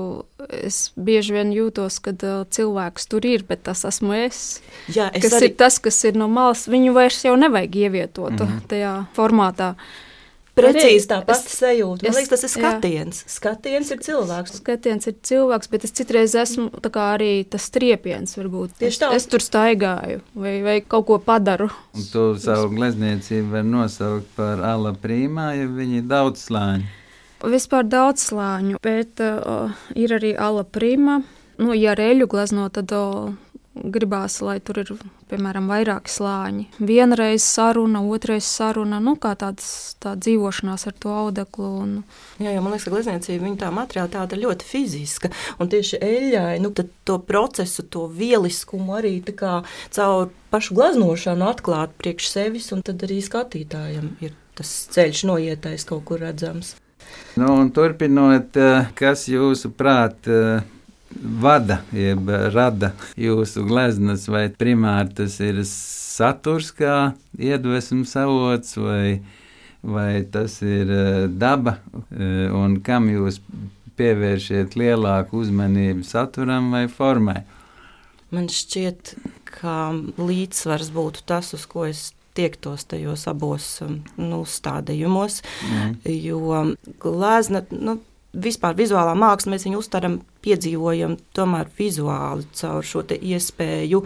es 0.62 0.92
bieži 0.98 1.36
vien 1.38 1.52
jūtos, 1.56 2.00
ka 2.04 2.14
uh, 2.14 2.44
cilvēks 2.50 3.10
tur 3.12 3.26
ir, 3.30 3.46
bet 3.48 3.66
tas 3.70 3.86
esmu 3.88 4.16
es. 4.24 4.62
Jā, 4.90 5.10
es 5.14 5.26
kas 5.26 5.38
arī... 5.40 5.52
ir 5.52 5.58
tas, 5.60 5.80
kas 5.84 6.00
ir 6.10 6.20
no 6.20 6.30
malas, 6.32 6.68
viņu 6.72 6.96
vairs 6.98 7.22
jau 7.26 7.36
nevajag 7.40 7.76
ievietot 7.86 8.38
mm 8.38 8.48
-hmm. 8.48 8.64
tajā 8.72 8.96
formātā. 9.18 9.76
Precīzi 10.52 11.08
tā 11.08 11.22
pati 11.24 11.54
sajūta. 11.54 12.04
Man 12.04 12.18
liekas, 12.18 12.30
tas 12.34 12.44
ir 12.44 12.52
skatiens. 12.52 13.22
Jā. 13.24 13.32
Skatiens 13.32 13.92
ir 13.94 14.02
cilvēks. 14.04 14.58
Skatiens 14.60 15.08
ir 15.08 15.16
cilvēks, 15.30 15.70
bet 15.72 15.86
es 15.88 15.96
citreiz 15.96 16.36
esmu 16.36 16.70
arī 16.92 17.46
tas 17.48 17.70
triepiens. 17.72 18.36
Varbūt. 18.36 18.76
Tieši 18.82 19.00
tā. 19.00 19.12
Es, 19.16 19.24
es 19.24 19.32
tur 19.32 19.40
staigāju 19.40 20.20
vai, 20.36 20.56
vai 20.66 20.78
kaut 20.82 21.08
ko 21.08 21.20
padaru. 21.24 21.70
Un 21.96 22.08
tu 22.12 22.26
savu 22.36 22.68
glezniecību 22.76 23.52
var 23.56 23.64
nosaukt 23.64 24.28
par 24.36 24.60
ala 24.60 24.92
prīmā, 24.92 25.54
ja 25.62 25.70
viņi 25.72 26.04
ir 26.04 26.10
daudz 26.12 26.44
slāņu. 26.50 27.00
Vispār 27.42 27.88
daudz 27.90 28.28
slāņu, 28.30 28.78
bet 28.84 29.22
uh, 29.26 29.74
ir 29.98 30.14
arī 30.14 30.36
ala 30.38 30.62
prima. 30.64 31.22
Nu, 31.62 31.74
ja 31.78 31.96
ar 31.96 32.02
eļu 32.02 32.28
glezno, 32.30 32.68
tad 32.74 32.94
uh, 32.94 33.32
gribās, 33.74 34.40
lai 34.44 34.60
tur 34.60 34.82
ir 34.82 34.90
piemēram 35.32 35.70
vairāki 35.72 36.12
slāņi. 36.12 36.66
Vienreiz 36.84 37.46
saruna, 37.46 38.02
otrreiz 38.04 38.46
saruna, 38.48 39.00
nu, 39.04 39.16
kā 39.22 39.32
tāds 39.40 39.96
tā 40.04 40.14
dzīvošanās 40.20 40.86
ar 40.90 40.98
to 41.00 41.14
audeklu. 41.16 41.70
Un... 41.86 41.96
Jā, 42.42 42.52
jā, 42.52 42.62
man 42.62 42.76
liekas, 42.76 42.86
ka 42.88 42.94
glezniecība 42.94 43.54
tā 43.62 43.72
materiālitāte 43.74 44.38
ir 44.38 44.44
ļoti 44.46 44.68
fiziska. 44.68 45.32
Un 45.64 45.72
tieši 45.72 46.02
eļļai 46.04 46.60
nu, 46.64 46.74
to 46.76 47.18
procesu, 47.26 47.88
to 47.88 48.06
vieliskumu 48.12 49.00
arī 49.00 49.16
caur 49.32 50.30
pašu 50.52 50.76
gleznošanu 50.78 51.48
atklāt 51.48 51.96
priekš 51.98 52.30
sevis, 52.36 52.72
un 52.76 52.84
tad 52.86 53.02
arī 53.08 53.22
skatītājiem 53.24 54.16
ir 54.22 54.36
tas 54.58 54.72
ceļš 54.94 55.26
noietais 55.32 55.88
kaut 55.88 56.04
kur 56.10 56.22
redzams. 56.22 56.76
Nu, 57.39 57.53
turpinot, 57.72 58.58
eh, 58.60 58.89
kas 58.98 59.24
jūsuprāt 59.32 60.27
eh, 60.27 60.63
vada, 61.41 61.80
jeb 61.96 62.27
rada 62.51 62.91
jūsu 63.20 63.63
gleznas, 63.70 64.27
vai 64.27 64.50
primāri 64.51 65.15
tas 65.22 65.38
ir 65.39 65.62
saturs 65.68 66.74
kā 66.75 67.13
iedvesmas 67.39 68.18
avots, 68.20 68.75
vai, 68.75 69.22
vai 69.80 70.25
tas 70.27 70.60
ir 70.65 70.91
eh, 70.91 71.25
daba, 71.32 71.77
un 72.12 72.82
kam 72.84 73.08
jūs 73.13 73.39
pievēršiet 73.96 74.75
lielāku 74.75 75.39
uzmanību 75.46 76.03
saturam 76.08 76.72
vai 76.75 76.88
formai? 76.91 77.41
Man 78.32 78.51
šķiet, 78.51 79.15
ka 79.48 79.91
līdzsvars 80.20 80.91
būtu 80.96 81.24
tas, 81.27 81.53
uz 81.56 81.63
ko 81.70 81.88
es 81.88 82.10
tiektos 82.38 82.88
tajos 82.92 83.28
abos 83.32 83.74
um, 83.86 84.00
nu, 84.20 84.44
stādījumos. 84.48 85.42
Mm. 85.68 85.98
Jo 86.12 86.64
glezna, 87.02 87.66
nu, 87.72 88.00
vispār 88.32 88.76
vizuālā 88.78 89.14
māksla, 89.18 89.52
mēs 89.54 89.66
viņu 89.68 89.82
uztveram, 89.82 90.20
piedzīvojam 90.42 91.18
tomēr 91.36 91.70
vizuāli 91.78 92.48
caur 92.58 92.86
šo 92.88 93.04
iespēju, 93.14 94.02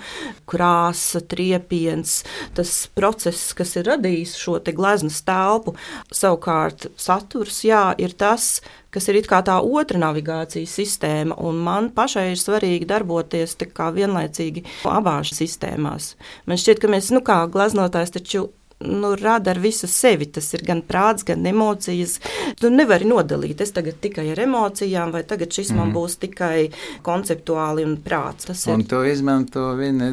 krāsa, 0.49 1.21
triepiens, 1.21 2.17
tas 2.57 2.73
process, 2.97 3.53
kas 3.55 3.75
ir 3.79 3.87
radījis 3.91 4.35
šo 4.41 4.57
gleznas 4.65 5.21
telpu. 5.25 5.75
Savukārt 6.11 6.89
saturs, 6.99 7.61
jā, 7.67 7.93
ir 8.01 8.17
tas, 8.17 8.59
kas 8.59 8.84
ir 9.11 9.21
kā 9.29 9.41
tā 9.45 9.59
otra 9.61 9.99
navigācijas 10.01 10.75
sistēma, 10.79 11.37
un 11.43 11.61
man 11.65 11.91
pašai 11.95 12.29
ir 12.33 12.41
svarīgi 12.41 12.87
darboties 12.89 13.57
vienlaicīgi 13.95 14.65
abās 14.89 15.33
sistēmās. 15.35 16.15
Man 16.45 16.61
šķiet, 16.61 16.79
ka 16.81 16.91
mēs, 16.91 17.11
nu 17.15 17.23
kā 17.25 17.43
glaznotājs, 17.51 18.15
taču 18.15 18.47
nu, 18.79 19.15
rada 19.15 19.51
ar 19.51 19.59
visu 19.59 19.87
sevi. 19.87 20.25
Tas 20.25 20.51
ir 20.53 20.65
gan 20.67 20.81
prāts, 20.85 21.25
gan 21.27 21.45
emocijas. 21.45 22.17
Tu 22.59 22.71
nevari 22.73 23.07
nodalīt, 23.09 23.61
es 23.63 23.73
tagad 23.75 23.99
tikai 24.03 24.27
ar 24.33 24.43
emocijām, 24.45 25.13
vai 25.15 25.23
tagad 25.27 25.53
šis 25.55 25.71
mm. 25.71 25.79
man 25.79 25.89
mhm. 25.89 25.95
būs 25.97 26.19
tikai 26.25 26.57
konceptuāli 27.05 27.87
un 27.87 27.97
prāts. 28.03 28.49
Tas 28.51 28.67
un 28.71 28.83
ir. 28.83 28.91
to 28.91 29.01
izmanto 29.07 29.71
viņa 29.79 30.11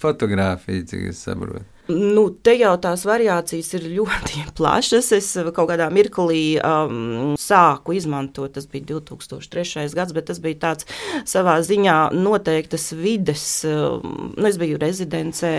fotografija, 0.00 0.86
cik 0.92 1.08
es 1.12 1.24
saprotu. 1.28 1.64
Nu, 1.86 2.24
te 2.42 2.56
jau 2.58 2.72
tās 2.82 3.04
variācijas 3.06 3.68
ir 3.78 3.84
ļoti 3.94 4.46
plašas. 4.58 5.12
Es 5.14 5.30
kaut 5.54 5.70
kādā 5.70 5.86
mirklī 5.94 6.58
um, 6.58 7.35
sāku 7.46 7.94
izmantot, 7.96 8.52
tas 8.56 8.66
bija 8.70 8.84
2003. 8.94 9.94
gads, 9.94 10.14
bet 10.16 10.28
tas 10.30 10.40
bija 10.42 10.58
tāds 10.66 10.86
savā 11.28 11.56
ziņā 11.64 11.96
noteiktas 12.16 12.90
vides. 12.96 13.46
Um, 13.68 14.32
nu, 14.36 14.46
es 14.48 14.58
biju 14.60 14.80
rezidencē 14.82 15.52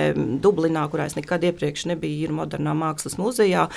Dublinā, 0.43 0.87
kurā 0.91 1.07
es 1.09 1.17
nekad 1.17 1.45
iepriekš 1.47 1.87
nebiju, 1.93 2.27
ir 2.27 2.35
modernā 2.35 2.73
mākslas 2.77 3.17
muzejā. 3.21 3.67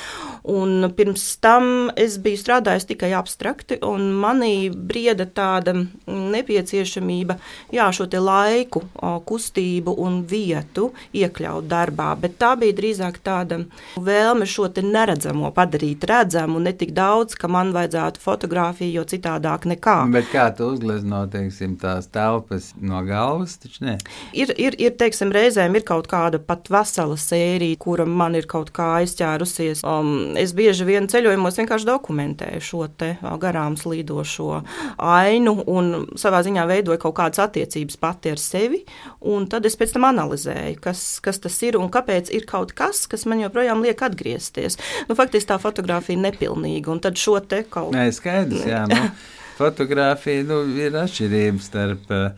Un 0.51 0.91
pirms 0.97 1.27
tam 1.43 1.91
es 1.99 2.19
biju 2.23 2.41
strādājis 2.41 2.89
tikai 2.91 3.13
abstrakti, 3.19 3.81
un 3.87 4.11
manī 4.21 4.71
brieda 4.71 5.27
tāda 5.27 5.77
nepieciešamība, 6.07 7.39
jā, 7.75 7.89
šo 7.95 8.09
te 8.11 8.21
laiku, 8.23 8.85
kustību 9.01 9.95
un 10.03 10.23
vietu 10.29 10.91
iekļaut 11.17 11.69
darbā. 11.71 12.13
Bet 12.21 12.39
tā 12.41 12.55
bija 12.61 12.77
drīzāk 12.77 13.21
tāda 13.25 13.63
vēlme 14.01 14.49
šo 14.49 14.69
neredzamo 14.71 15.51
padarīt 15.55 16.05
redzamu, 16.09 16.61
ne 16.63 16.73
tik 16.77 16.93
daudz, 16.97 17.35
ka 17.39 17.49
man 17.51 17.73
vajadzētu 17.75 18.00
fotografiju, 18.23 19.01
jo 19.01 19.05
citādāk 19.09 19.67
nekā. 19.71 19.97
Bet 20.15 20.31
kā 20.33 20.49
tu 20.57 20.71
uzglezno, 20.73 21.23
teiksim, 21.31 21.77
tās 21.81 22.09
telpas 22.13 22.71
no 22.81 23.03
galvas, 23.07 23.59
taču 23.63 23.85
ne? 23.87 23.97
Ir, 24.37 24.53
ir, 24.57 24.77
ir 24.81 24.97
teiksim, 25.01 25.33
reizēm 25.35 25.77
ir 25.79 25.85
kaut 25.89 26.09
kāda 26.11 26.41
pat 26.43 26.71
vesela 26.73 27.19
sērija, 27.21 27.79
kura 27.81 28.07
man 28.09 28.39
ir 28.39 28.49
kaut 28.51 28.73
kā 28.77 28.91
aizķērusies. 29.01 29.85
Um, 29.87 30.33
es 30.41 30.55
bieži 30.57 30.87
vien 30.89 31.09
ceļojumos 31.11 31.61
vienkārši 31.61 31.89
dokumentēju 31.89 32.65
šo 32.65 32.87
te 33.01 33.13
garām 33.43 33.77
slīdošo 33.81 34.61
ainu 34.99 35.57
un 35.71 35.93
savā 36.21 36.43
ziņā 36.47 36.67
veidoju 36.71 37.01
kaut 37.03 37.17
kādas 37.21 37.43
attiecības 37.45 37.99
pati 38.01 38.35
ar 38.35 38.41
sevi, 38.41 38.83
un 39.31 39.47
tad 39.51 39.67
es 39.69 39.77
pēc 39.79 39.95
tam 39.97 40.07
analizēju, 40.11 40.79
kas, 40.83 41.05
kas 41.25 41.41
tas 41.43 41.57
ir 41.67 41.79
un 41.81 41.91
kāpēc 41.93 42.33
ir 42.35 42.47
kaut 42.49 42.75
kas, 42.77 43.05
kas 43.11 43.27
man 43.31 43.43
joprojām 43.43 43.85
liek 43.85 44.03
atgriezties. 44.07 44.79
Nu, 45.09 45.17
faktiski 45.19 45.51
tā 45.51 45.59
fotografija 45.63 46.17
ir 46.17 46.25
nepilnīga, 46.25 46.93
un 46.93 47.03
tad 47.03 47.19
šo 47.21 47.39
te 47.41 47.63
kaut 47.71 47.90
ko. 47.91 48.07
Skaidrs, 48.17 48.65
jā. 48.69 48.85
Nu, 48.91 49.03
fotografija 49.61 50.47
nu, 50.49 50.63
ir 50.81 50.97
atšķirība 51.03 51.65
starp 51.65 52.15
uh, 52.15 52.31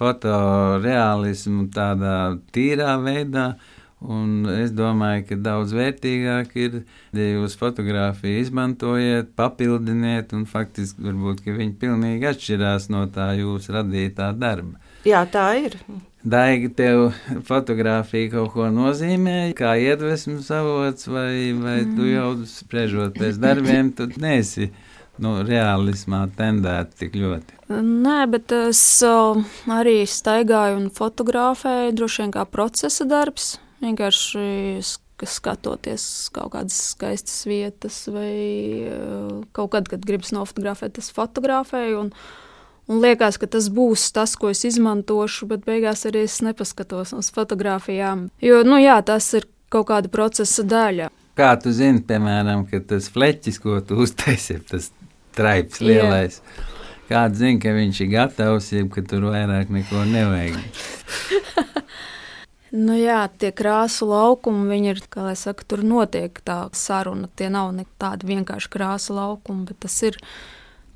fotoreālismu 0.00 1.68
tādā 1.74 2.16
tīrā 2.54 2.96
veidā. 3.04 3.52
Un 4.00 4.46
es 4.48 4.70
domāju, 4.72 5.26
ka 5.28 5.36
daudz 5.44 5.74
vērtīgāk 5.76 6.54
ir, 6.56 6.76
ja 7.12 7.24
jūs 7.34 7.52
fotografiju 7.60 8.38
izmantojat, 8.40 9.34
papildiniet, 9.36 10.32
un 10.32 10.46
faktiski 10.48 11.04
varbūt 11.04 11.42
viņi 11.44 11.74
pilnīgi 11.82 12.30
atšķirās 12.30 12.88
no 12.94 13.04
tā 13.12 13.34
jūsu 13.36 13.76
radītā 13.76 14.30
darba. 14.40 14.80
Jā, 15.04 15.26
tā 15.28 15.50
ir. 15.60 15.76
Daigi, 16.24 16.68
tev 16.76 17.10
fotografija 17.48 18.32
kaut 18.38 18.54
ko 18.56 18.70
nozīmē, 18.72 19.52
kā 19.56 19.74
iedvesmas 19.80 20.48
avots, 20.52 21.04
vai, 21.08 21.52
vai 21.56 21.78
mm. 21.82 21.94
tu 21.96 22.08
jau 22.08 22.32
spriežot 22.48 23.20
pēc 23.20 23.36
darbiem, 23.40 23.92
tu 23.96 24.08
neesi 24.20 24.70
nu, 25.22 25.36
realismā 25.46 26.24
tendēta 26.36 27.04
tik 27.04 27.16
ļoti? 27.20 27.58
Nē, 27.70 28.24
bet 28.32 28.52
es 28.56 28.82
arī 29.04 30.00
staigāju 30.08 30.80
un 30.80 30.90
fotografēju, 30.94 31.94
droši 31.98 32.24
vien 32.24 32.34
kā 32.34 32.46
procesa 32.48 33.06
darbs. 33.08 33.54
Vienkārši 33.80 34.82
skatoties 35.20 36.04
kaut 36.32 36.54
kādas 36.54 36.78
skaistas 36.94 37.42
vietas, 37.48 38.02
vai 38.08 38.88
kaut 39.56 39.74
kad, 39.74 39.88
kad 39.92 40.06
gribas 40.06 40.32
nofotografēt, 40.36 41.00
es 41.00 41.12
fotografēju. 41.16 42.06
Un, 42.06 42.14
Un 42.90 42.98
liekas, 42.98 43.36
ka 43.38 43.46
tas 43.46 43.68
būs 43.70 44.08
tas, 44.10 44.32
ko 44.34 44.48
es 44.50 44.64
izmantošu, 44.66 45.46
bet 45.46 45.62
beigās 45.62 46.00
arī 46.08 46.24
es 46.26 46.40
nepaskatos 46.42 47.12
uz 47.14 47.28
fotografijām. 47.30 48.24
Jo 48.42 48.64
nu, 48.66 48.80
jā, 48.82 48.96
tas 49.06 49.28
ir 49.38 49.46
kaut 49.70 49.86
kāda 49.92 50.10
procesa 50.10 50.64
daļa. 50.66 51.06
Kā 51.38 51.52
tu 51.62 51.70
zini, 51.70 52.02
piemēram, 52.02 52.64
ka 52.66 52.80
tas 52.82 53.06
fleķis, 53.14 53.60
ko 53.62 53.78
tu 53.86 54.00
uztaisīji, 54.02 54.64
tas 54.72 54.90
traips 55.36 55.80
lielais. 55.84 56.40
Jā. 56.40 56.66
Kāds 57.10 57.40
zina, 57.40 57.58
ka 57.58 57.72
viņš 57.74 58.04
ir 58.04 58.10
gatavs, 58.12 58.68
jeb 58.70 58.92
ka 58.94 59.02
tur 59.02 59.24
vairāk 59.32 59.72
neko 59.74 60.04
nevajag. 60.06 60.60
nu 62.86 62.94
jā, 63.00 63.24
tie 63.42 63.50
krāsu 63.50 64.06
laukumi, 64.12 64.68
viņi 64.70 64.92
ir, 64.92 65.02
kā 65.10 65.26
lai 65.26 65.34
saka, 65.38 65.66
tur 65.66 65.82
notiek 65.82 66.38
tā 66.46 66.62
saruna. 66.76 67.26
Tie 67.34 67.50
nav 67.50 67.74
tādi 67.98 68.30
vienkārši 68.30 68.70
krāsu 68.70 69.18
laukumi, 69.18 69.66
bet 69.66 69.82
tas 69.82 69.98
ir 70.06 70.20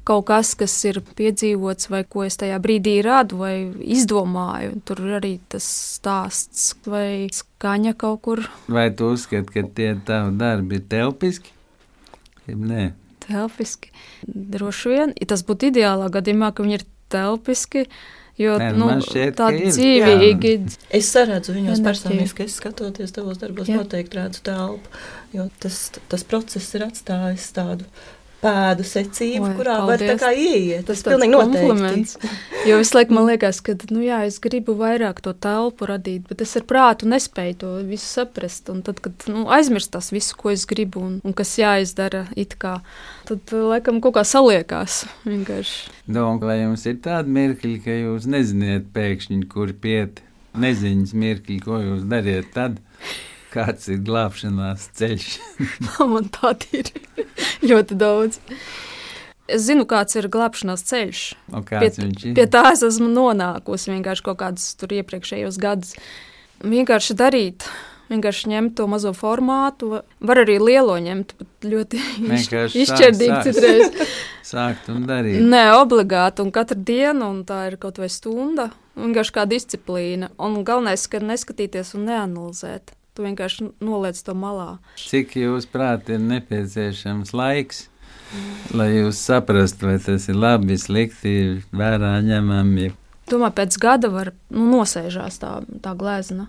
kaut 0.07 0.29
kas, 0.29 0.55
kas 0.55 0.77
ir 0.87 1.01
piedzīvots, 1.19 1.91
vai 1.91 2.05
ko 2.07 2.23
es 2.29 2.39
tajā 2.39 2.61
brīdī 2.63 2.99
radu, 3.03 3.41
vai 3.43 3.55
izdomāju. 3.83 4.79
Tur 4.87 5.03
arī 5.19 5.39
tas 5.51 5.67
stāsts 5.97 6.77
vai 6.87 7.27
skaņa 7.35 7.99
kaut 7.99 8.23
kur. 8.23 8.47
Vai 8.71 8.91
tu 8.95 9.11
uzskati, 9.17 9.51
ka 9.51 9.67
tie 9.75 9.95
tavi 10.07 10.37
darbi 10.39 10.79
ir 10.79 10.87
telpiski? 10.95 11.51
Nē, 12.45 12.93
telpiski. 13.27 13.93
Droši 14.27 14.93
vien, 14.93 15.15
ja 15.21 15.31
tas 15.35 15.45
būtu 15.47 15.71
ideālā 15.73 16.11
gadījumā, 16.13 16.53
ka 16.55 16.67
viņi 16.67 16.79
ir 16.81 16.87
telpiski. 17.13 17.89
Jo 18.35 18.57
Nē, 18.59 18.73
nu, 18.75 18.89
tādi 19.39 19.69
dzīvīgi. 19.69 20.55
Es 20.99 21.13
saredzu 21.15 21.53
viņos 21.55 21.79
Enerģija. 21.79 21.85
personiski, 21.87 22.49
es 22.49 22.57
skatoties 22.59 23.15
tavos 23.15 23.39
darbos, 23.39 23.71
Jā. 23.71 23.79
noteikti 23.79 24.19
redzu 24.19 24.43
telpu, 24.49 24.91
jo 25.37 25.47
tas, 25.63 25.77
tas 26.11 26.27
process 26.27 26.75
ir 26.75 26.83
atstājis 26.89 27.47
tādu 27.55 27.87
pēdu 28.45 28.85
secību, 28.85 29.47
Oi, 29.49 29.55
kurā 29.59 29.79
var 29.89 29.99
tā 29.99 30.11
paldies. 30.13 30.21
kā 30.21 30.31
ieiet. 30.37 30.85
Tas 30.89 31.01
Tas 31.03 31.09
pilnīgi 31.15 31.33
tāds 31.33 31.49
noteikti. 31.49 31.69
kompliments. 31.71 32.17
Jo 32.69 32.77
visu 32.81 32.97
laiku 32.99 33.17
man 33.17 33.27
liekas, 33.31 33.59
ka 33.65 33.75
nu, 33.91 34.03
jā, 34.05 34.21
es 34.29 34.37
gribu 34.45 34.77
vairāk 34.79 35.19
to 35.25 35.33
telpu 35.33 35.89
radīt, 35.89 36.29
bet 36.29 36.45
es 36.45 36.53
ar 36.61 36.67
prātu 36.69 37.09
nespēju 37.11 37.57
to 37.65 37.73
visu 37.89 38.07
saprast. 38.07 38.69
Un 38.73 38.83
tad, 38.87 39.01
kad 39.05 39.27
nu, 39.33 39.47
aizmirst 39.53 39.91
tas 39.97 40.13
visu, 40.15 40.37
ko 40.41 40.53
es 40.53 40.65
gribu 40.69 41.01
un, 41.05 41.17
un 41.25 41.33
kas 41.37 41.57
jāizdara, 41.61 42.27
it 42.37 42.55
kā, 42.61 42.79
tad 43.29 43.41
laikam 43.57 44.01
kaut 44.05 44.15
kā 44.21 44.25
saliekās. 44.29 45.03
Vienkārši. 45.25 45.91
Domāju, 46.09 46.45
vai 46.47 46.59
jums 46.63 46.85
ir 46.87 47.01
tādi 47.05 47.33
mirkļi, 47.41 47.75
ka 47.85 47.99
jūs 47.99 48.29
neziniet 48.29 48.91
pēkšņi, 48.95 49.43
kur 49.53 49.73
piet 49.81 50.21
neziņas 50.55 51.15
mirkļi, 51.19 51.61
ko 51.65 51.81
jūs 51.83 52.05
dariet 52.07 52.53
tad, 52.55 52.77
kāds 53.55 53.89
ir 53.95 54.03
glābšanās 54.07 54.89
ceļš. 54.99 55.29
Man 56.13 56.29
tādi 56.35 56.83
ir 56.83 56.91
ļoti 57.71 57.97
daudz. 58.01 58.41
Es 59.45 59.67
zinu, 59.67 59.85
kāds 59.89 60.17
ir 60.17 60.31
glābšanās 60.33 60.85
ceļš. 60.89 61.23
Pie-? 61.69 62.35
Pie 62.37 62.47
tā 62.49 62.63
es 62.73 62.83
esmu 62.87 63.11
nonākusi 63.13 63.93
vienkārši 63.93 64.25
kaut 64.31 64.39
kādus 64.41 64.71
tur 64.81 64.95
iepriekšējos 64.97 65.59
gadus. 65.61 65.93
Vienkārši 66.65 67.13
darīt, 67.21 67.67
vienkārši 68.09 68.49
ņemt 68.55 68.75
to 68.79 68.87
mazo 68.89 69.13
formātu, 69.17 69.99
var 70.25 70.41
arī 70.41 70.55
lielo 70.63 70.95
ņemt, 71.03 71.35
bet 71.43 71.69
ļoti 71.75 72.01
Vienkārši 72.31 72.85
izšķirdīgi 72.87 73.35
sāk- 73.35 73.45
sāk. 73.45 73.53
citreiz. 73.53 74.17
Sākt 74.45 74.89
un 74.93 75.05
darīt. 75.09 75.43
Nē, 75.45 75.63
obligāti, 75.83 76.41
un 76.45 76.53
katru 76.55 76.81
dienu, 76.81 77.29
un 77.35 77.45
tā 77.49 77.67
ir 77.69 77.77
kaut 77.83 78.01
vai 78.01 78.09
stunda, 78.13 78.71
vienkārši 78.97 79.35
kā 79.37 79.45
disciplīna. 79.51 80.33
Un 80.41 80.63
galvenais, 80.65 81.05
ka 81.11 81.21
neskatīties 81.21 81.93
un 81.99 82.09
neanalizēt. 82.09 82.97
Tu 83.15 83.23
vienkārši 83.23 83.69
noliec 83.85 84.19
to 84.27 84.35
malā. 84.35 84.81
Cik 84.99 85.37
jūs 85.39 85.69
prāt 85.71 86.09
ir 86.11 86.19
nepieciešams 86.19 87.31
laiks, 87.37 87.85
lai 88.75 88.89
jūs 88.91 89.21
saprastu, 89.23 89.87
vai 89.87 90.01
tas 90.03 90.27
ir 90.27 90.39
labi, 90.39 90.75
slikti, 90.81 91.35
vērā 91.71 92.17
ņemami. 92.27 92.91
Domāju, 93.31 93.57
pēc 93.61 93.79
gada 93.81 94.11
var 94.13 94.33
nu, 94.51 94.67
nosēžās 94.73 95.39
tā, 95.41 95.53
tā 95.85 95.95
glezna. 95.99 96.49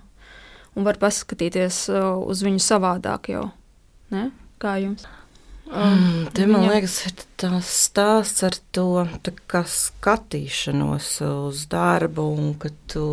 Un 0.76 0.88
var 0.88 0.98
paskatīties 1.00 1.86
uh, 1.94 2.18
uz 2.26 2.42
viņu 2.44 2.64
savādāk 2.66 3.30
jau. 3.32 3.46
Ne? 4.12 4.28
Kā 4.60 4.76
jums? 4.82 5.06
Mm, 5.66 6.28
te 6.34 6.46
man 6.46 6.68
liekas, 6.70 7.00
ir 7.08 7.16
tas 7.42 7.70
stāsts 7.88 8.44
ar 8.46 8.56
to 8.76 9.06
skatīšanos 9.66 11.10
uz 11.26 11.66
darbu, 11.72 12.26
un 12.38 12.54
ka 12.60 12.70
tu, 12.92 13.06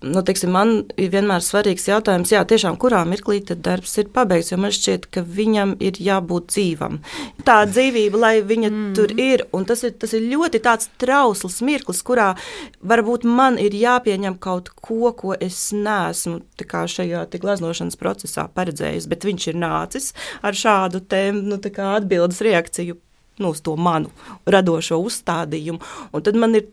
nu, 0.00 0.22
teiksim, 0.26 0.50
man 0.54 0.72
ir 0.96 1.10
vienmēr 1.12 1.44
svarīgs 1.44 1.86
jautājums, 1.90 2.32
jā, 2.32 2.40
tiešām, 2.48 2.78
kurā 2.80 3.02
mirklī 3.06 3.38
tad 3.46 3.62
darbs 3.66 3.92
ir 4.02 4.08
pabeigts, 4.14 4.50
jo 4.50 4.58
man 4.60 4.74
šķiet, 4.74 5.06
ka 5.14 5.22
viņam 5.22 5.76
ir 5.84 6.00
jābūt 6.00 6.48
dzīvam. 6.50 6.98
Tā 7.46 7.60
dzīvība, 7.70 8.22
lai 8.24 8.32
viņa 8.40 8.70
mm. 8.70 8.90
tur 8.98 9.14
ir, 9.20 9.44
un 9.54 9.68
tas 9.68 9.84
ir, 9.86 9.94
tas 10.00 10.16
ir 10.16 10.26
ļoti 10.32 10.62
tāds 10.64 10.90
trausls 11.00 11.60
mirklis, 11.66 12.02
kurā 12.06 12.32
varbūt 12.80 13.28
man 13.28 13.60
ir 13.62 13.76
jāpieņem 13.76 14.40
kaut 14.42 14.72
ko, 14.80 15.12
ko 15.12 15.36
es 15.38 15.68
neesmu 15.76 16.40
šajā 16.60 17.22
glaznošanas 17.40 17.96
procesā 18.00 18.48
paredzējis, 18.52 19.06
bet 19.08 19.24
viņš 19.24 19.46
ir 19.52 19.60
nācis 19.60 20.10
ar 20.44 20.56
šādu 20.56 21.00
te, 21.08 21.22
nu, 21.50 21.60
atbildes 21.96 22.40
reakciju 22.46 22.96
nu, 23.40 23.50
uz 23.50 23.62
to 23.64 23.76
manu 23.76 24.10
radošo 24.46 24.98
uzstādījumu. 25.00 25.80
Un 26.12 26.24
tad 26.26 26.36
man 26.36 26.54
ir 26.58 26.68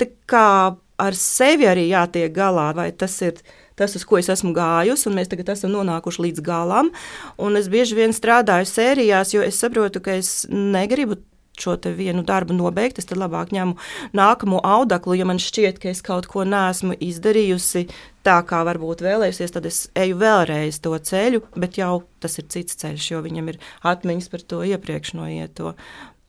ar 0.98 1.16
sevi 1.16 1.68
arī 1.70 1.88
jātiek 1.92 2.34
galā, 2.34 2.72
vai 2.76 2.92
tas 2.92 3.16
ir 3.22 3.40
tas, 3.78 3.94
uz 3.96 4.04
ko 4.10 4.18
es 4.18 4.30
esmu 4.34 4.52
gājusi, 4.58 5.06
un 5.08 5.18
mēs 5.20 5.30
tagad 5.30 5.54
esam 5.54 5.72
nonākuši 5.76 6.24
līdz 6.26 6.44
galam. 6.46 6.90
Un 7.38 7.60
es 7.60 7.70
bieži 7.70 8.00
vien 8.00 8.16
strādāju 8.16 8.66
sērijās, 8.72 9.36
jo 9.36 9.46
es 9.46 9.60
saprotu, 9.62 10.02
ka 10.04 10.18
es 10.18 10.48
negribu 10.50 11.20
šo 11.62 11.78
vienu 11.98 12.24
darbu 12.28 12.56
nobeigt, 12.58 13.00
es 13.00 13.10
tad 13.10 13.20
labāk 13.22 13.54
ņemu 13.56 13.78
nākamo 14.18 14.62
audeklu. 14.64 15.18
Ja 15.18 15.28
man 15.30 15.42
šķiet, 15.42 15.82
ka 15.84 15.92
es 15.94 16.04
kaut 16.06 16.30
ko 16.32 16.46
neesmu 16.48 16.98
izdarījusi 17.00 17.88
tā, 18.28 18.42
kā 18.48 18.64
varbūt 18.68 19.04
vēlējusies, 19.06 19.56
tad 19.56 19.70
es 19.70 19.86
eju 19.98 20.20
vēlreiz 20.22 20.82
to 20.84 20.94
ceļu, 20.98 21.46
bet 21.56 21.80
jau 21.80 22.04
tas 22.24 22.38
ir 22.42 22.48
cits 22.52 22.78
ceļš, 22.82 23.12
jo 23.14 23.24
viņam 23.26 23.54
ir 23.54 23.62
atmiņas 23.88 24.32
par 24.34 24.46
to 24.46 24.62
iepriekš 24.68 25.16
noieto. 25.18 25.76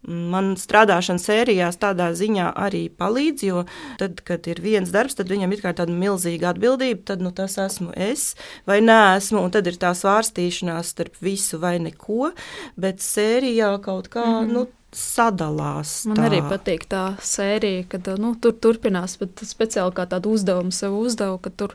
Man 0.07 0.53
strādāšana 0.55 1.19
sērijās 1.19 1.81
tādā 1.83 2.13
ziņā 2.15 2.53
arī 2.55 2.85
palīdz, 2.87 3.43
jo 3.49 3.65
tad, 3.99 4.23
kad 4.25 4.47
ir 4.47 4.61
viens 4.63 4.93
darbs, 4.95 5.19
tad 5.19 5.27
viņam 5.33 5.53
ir 5.53 5.65
tāda 5.67 5.91
milzīga 5.91 6.53
atbildība, 6.53 7.03
tad 7.11 7.25
nu, 7.25 7.33
tas 7.35 7.59
esmu 7.59 7.91
es 7.99 8.31
vai 8.69 8.79
nē, 8.85 9.19
esmu, 9.19 9.43
un 9.43 9.53
tad 9.53 9.67
ir 9.67 9.77
tā 9.81 9.91
svārstīšanās 9.99 10.95
starp 10.95 11.19
visu 11.19 11.59
vai 11.59 11.77
neko, 11.83 12.31
bet 12.79 13.03
sērijā 13.03 13.75
kaut 13.83 14.07
kā 14.15 14.25
mm. 14.25 14.55
nu, 14.55 14.65
sadalās. 14.95 16.07
Man 16.09 16.23
tā. 16.23 16.29
arī 16.31 16.41
patīk 16.47 16.87
tā 16.89 17.03
sērija, 17.19 17.85
kad 17.93 18.09
nu, 18.23 18.33
tur 18.41 18.55
turpinās, 18.55 19.19
bet 19.21 19.43
speciāli 19.45 19.99
kā 19.99 20.07
tādu 20.09 20.33
uzdevumu 20.39 20.73
sev 20.73 20.95
uzdevu, 20.97 21.41
ka 21.43 21.51
tur 21.51 21.75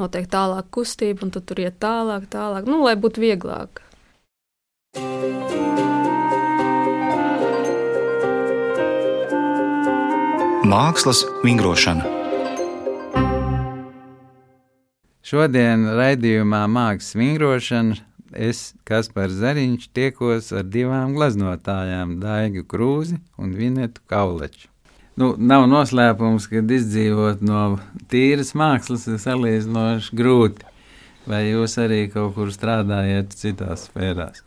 notiek 0.00 0.30
tālāk 0.30 0.70
kustība, 0.74 1.26
un 1.26 1.34
tad 1.34 1.50
tur 1.50 1.66
iet 1.66 1.82
tālāk, 1.82 2.30
tālāk, 2.32 2.70
nu, 2.70 2.84
lai 2.86 2.94
būtu 2.96 3.26
vieglāk. 3.26 3.82
Mākslas 10.64 11.18
vingrošana. 11.44 12.06
Šodien 15.20 15.82
raidījumā 15.98 16.62
Mākslas 16.72 17.12
vingrošana 17.20 17.98
es, 18.32 18.70
Kaspars 18.88 19.36
Zariņš, 19.42 19.90
tiekos 19.92 20.48
ar 20.56 20.64
divām 20.64 21.12
glaznotājām, 21.18 22.16
Daigu 22.22 22.64
Krūzi 22.64 23.18
un 23.36 23.52
Vinetu 23.58 24.00
Kauleču. 24.08 24.70
Nu, 25.20 25.34
nav 25.36 25.66
noslēpums, 25.68 26.48
ka 26.48 26.64
izdzīvot 26.64 27.44
no 27.44 27.76
tīras 28.08 28.54
mākslas 28.56 29.04
ir 29.10 29.20
salīdzinoši 29.20 30.16
grūti. 30.16 30.64
Vai 31.28 31.44
jūs 31.50 31.76
arī 31.80 32.06
kaut 32.12 32.38
kur 32.38 32.48
strādājat 32.52 33.36
citās 33.36 33.90
sfērās? 33.90 34.40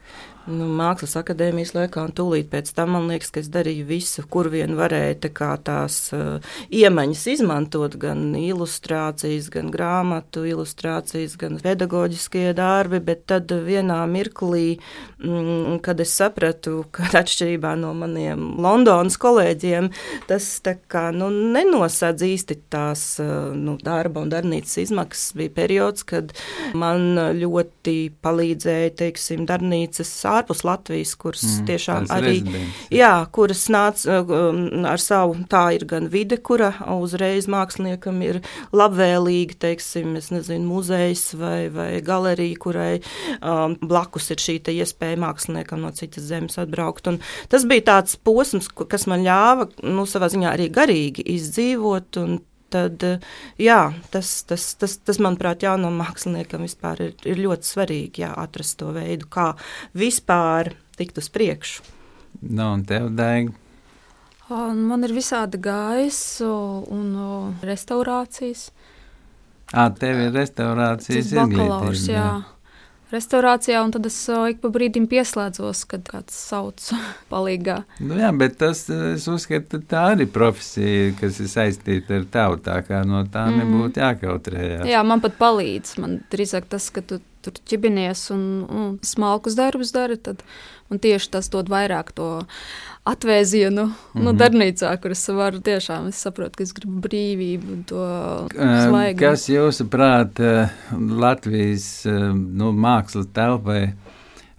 Nu, 0.47 0.63
mākslas 0.71 1.17
akadēmijas 1.19 1.73
laikā, 1.75 2.05
un 2.07 2.13
tūlīt 2.15 2.47
pēc 2.47 2.69
tam 2.77 2.93
man 2.95 3.09
liekas, 3.11 3.33
ka 3.35 3.41
es 3.41 3.49
darīju 3.51 3.83
visu, 3.89 4.23
kur 4.31 4.47
vien 4.47 4.77
varēju 4.79 5.17
tā 5.25 5.49
tās 5.67 5.97
uh, 6.15 6.53
iemaņas 6.71 7.23
izmantot, 7.33 7.97
gan 7.99 8.31
ilustrācijas, 8.39 9.49
gan 9.51 9.67
grāmatu 9.73 10.45
ilustrācijas, 10.47 11.35
gan 11.41 11.59
pedagoģiskie 11.59 12.53
darbi, 12.55 13.01
bet 13.03 13.25
tad 13.27 13.51
vienā 13.51 13.97
mirklī, 14.07 14.77
mm, 15.19 15.81
kad 15.83 15.99
es 15.99 16.15
sapratu, 16.15 16.85
ka 16.95 17.09
atšķirībā 17.21 17.75
no 17.81 17.91
maniem 17.97 18.55
Londonas 18.63 19.19
kolēģiem, 19.19 19.91
tas 20.31 20.47
tā 20.63 20.77
kā 20.87 21.09
nu, 21.11 21.27
nenosadz 21.27 22.23
īsti 22.23 22.59
tās 22.71 23.05
uh, 23.19 23.51
nu, 23.51 23.75
darba 23.83 24.23
un 24.23 24.31
darbnīcas 24.31 24.79
izmaksas, 24.85 25.35
bija 25.43 25.57
periods, 25.59 26.07
kad 26.07 26.31
man 26.71 27.19
ļoti 27.35 27.99
palīdzēja, 28.23 28.95
teiksim, 29.03 29.43
darbnīcas 29.49 30.15
ārpus 30.37 30.63
Latvijas, 30.67 31.13
kuras 31.19 31.43
mm, 31.45 31.65
tiešām 31.67 32.07
arī. 32.13 32.33
rezidences. 32.37 32.81
Jā, 32.93 33.11
kuras 33.33 33.63
nāca 33.73 34.19
um, 34.21 34.61
ar 34.87 35.01
savu, 35.01 35.37
tā 35.51 35.63
ir 35.77 35.85
gan 35.89 36.09
vide, 36.13 36.39
kura 36.39 36.71
uzreiz 36.95 37.49
māksliniekam 37.51 38.21
ir 38.25 38.41
labvēlīga, 38.75 39.57
teiksim, 39.67 40.15
es 40.19 40.31
nezinu, 40.33 40.67
muzejs 40.69 41.29
vai, 41.39 41.67
vai 41.73 41.89
galerija, 42.05 42.59
kurai 42.63 42.91
um, 43.41 43.77
blakus 43.81 44.31
ir 44.33 44.41
šī 44.43 44.59
iespēja 44.77 45.19
māksliniekam 45.21 45.81
no 45.83 45.91
citas 45.95 46.27
zemes 46.27 46.57
atbraukt. 46.61 47.07
Un 47.11 47.21
tas 47.51 47.65
bija 47.69 47.85
tāds 47.93 48.17
posms, 48.17 48.69
kas 48.69 49.07
man 49.09 49.25
ļāva, 49.25 49.69
nu, 49.85 50.07
savā 50.09 50.31
ziņā 50.33 50.53
arī 50.53 50.69
garīgi 50.73 51.25
izdzīvot. 51.37 52.21
un 52.23 52.39
Tad, 52.73 53.03
eh, 53.07 53.21
jā, 53.63 53.93
tas, 54.11 54.31
tas, 54.47 54.63
tas, 54.75 54.97
tas, 54.99 55.21
manuprāt, 55.23 55.63
jaunam 55.63 56.01
māksliniekam 56.01 56.65
vispār 56.65 57.05
ir, 57.05 57.13
ir 57.23 57.39
ļoti 57.39 57.69
svarīgi 57.69 58.25
jā, 58.25 58.33
atrast 58.35 58.79
to 58.81 58.91
veidu, 58.95 59.29
kā 59.31 59.53
vispār 59.95 60.73
tikt 60.99 61.21
uz 61.21 61.31
priekšu. 61.31 61.85
Nu, 62.41 62.73
un 62.73 62.83
tev, 62.87 63.07
Un 64.53 64.83
man 64.87 65.03
ir 65.03 65.11
visādi 65.15 65.59
gājis 65.59 66.19
o, 66.45 66.53
un 66.95 67.07
o, 67.19 67.31
restaurācijas. 67.67 68.69
Ā, 69.75 69.89
tev 69.99 70.21
ir 70.27 70.35
bakalaurs, 71.35 72.03
izglītība, 72.05 72.13
jā. 72.13 72.29
Restaurācijā, 73.13 73.79
un 73.83 73.93
tad 73.95 74.07
es 74.09 74.17
ik 74.51 74.59
pa 74.63 74.71
brīdim 74.73 75.07
pieslēdzos, 75.11 75.83
kad 75.91 76.07
kāds 76.09 76.35
sauc 76.49 76.89
palīgā. 77.31 77.79
Nu 78.03 78.19
jā, 78.19 78.33
bet 78.35 78.59
tas, 78.61 78.85
es 78.89 79.27
uzskatu, 79.31 79.81
tā 79.87 80.09
arī 80.15 80.27
profesija, 80.31 81.13
kas 81.21 81.39
ir 81.43 81.51
saistīta 81.51 82.19
ar 82.19 82.27
tavu, 82.33 82.61
tā 82.65 82.81
kā 82.87 83.03
no 83.07 83.23
tā 83.31 83.47
mm. 83.49 83.63
nebūtu 83.63 84.03
jākautrējās. 84.03 84.85
Jā, 84.91 85.03
man 85.07 85.23
pat 85.23 85.39
palīdz. 85.39 85.97
Man 86.03 86.21
drīzāk 86.33 86.69
tas, 86.71 86.91
ka 86.93 87.05
tu 87.05 87.21
tur 87.47 87.61
ķibinies 87.69 88.27
un, 88.35 88.43
un 88.67 88.95
smalkus 89.05 89.55
darbus 89.57 89.93
dari, 89.95 90.17
tad 90.19 90.43
man 90.89 91.01
tieši 91.03 91.31
tas 91.35 91.49
dod 91.53 91.69
vairāk 91.71 92.11
to 92.15 92.29
atvēzienu 93.07 93.85
mm 93.85 93.91
-hmm. 93.91 94.23
nu, 94.23 94.31
mhm. 94.31 94.39
darbnīcā, 94.41 94.97
kur 95.01 95.11
es 95.11 95.27
varu 95.27 95.59
tiešām, 95.59 96.07
es 96.07 96.21
saprotu, 96.21 96.57
ka 96.57 96.63
es 96.63 96.73
gribu 96.73 96.99
brīvību, 97.07 97.83
to 97.85 98.03
slēgumu. 98.51 99.19
Kas 99.19 99.49
jūsuprāt 99.49 100.39
Latvijas 101.23 102.05
nu, 102.33 102.71
mākslas 102.71 103.27
telpai 103.33 103.93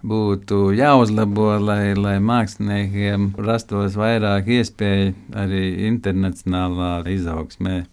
būtu 0.03 0.71
jāuzlabo, 0.77 1.59
lai, 1.59 1.93
lai 1.93 2.17
māksliniekiem 2.19 3.33
rastos 3.37 3.97
vairāk 3.99 4.47
iespēju 4.47 5.13
arī 5.35 5.63
internacionālā 5.87 7.03
izaugsmē? 7.11 7.83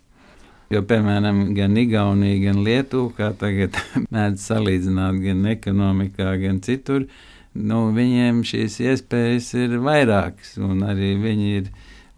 Jo, 0.71 0.83
piemēram, 0.83 1.55
gan 1.55 1.77
Igaunija, 1.79 2.39
gan 2.49 2.65
Lietuva, 2.67 3.13
kā 3.15 3.31
tagad 3.39 3.77
mēdz 4.15 4.47
salīdzināt, 4.51 5.21
gan 5.23 5.47
ekonomikā, 5.53 6.33
gan 6.43 6.61
citur, 6.63 7.07
nu, 7.57 7.81
viņiem 7.97 8.43
šīs 8.47 8.79
iespējas 8.85 9.53
ir 9.59 9.77
vairākas, 9.83 10.57
un 10.63 10.85
arī 10.87 11.15
viņi 11.23 11.51
ir 11.61 11.71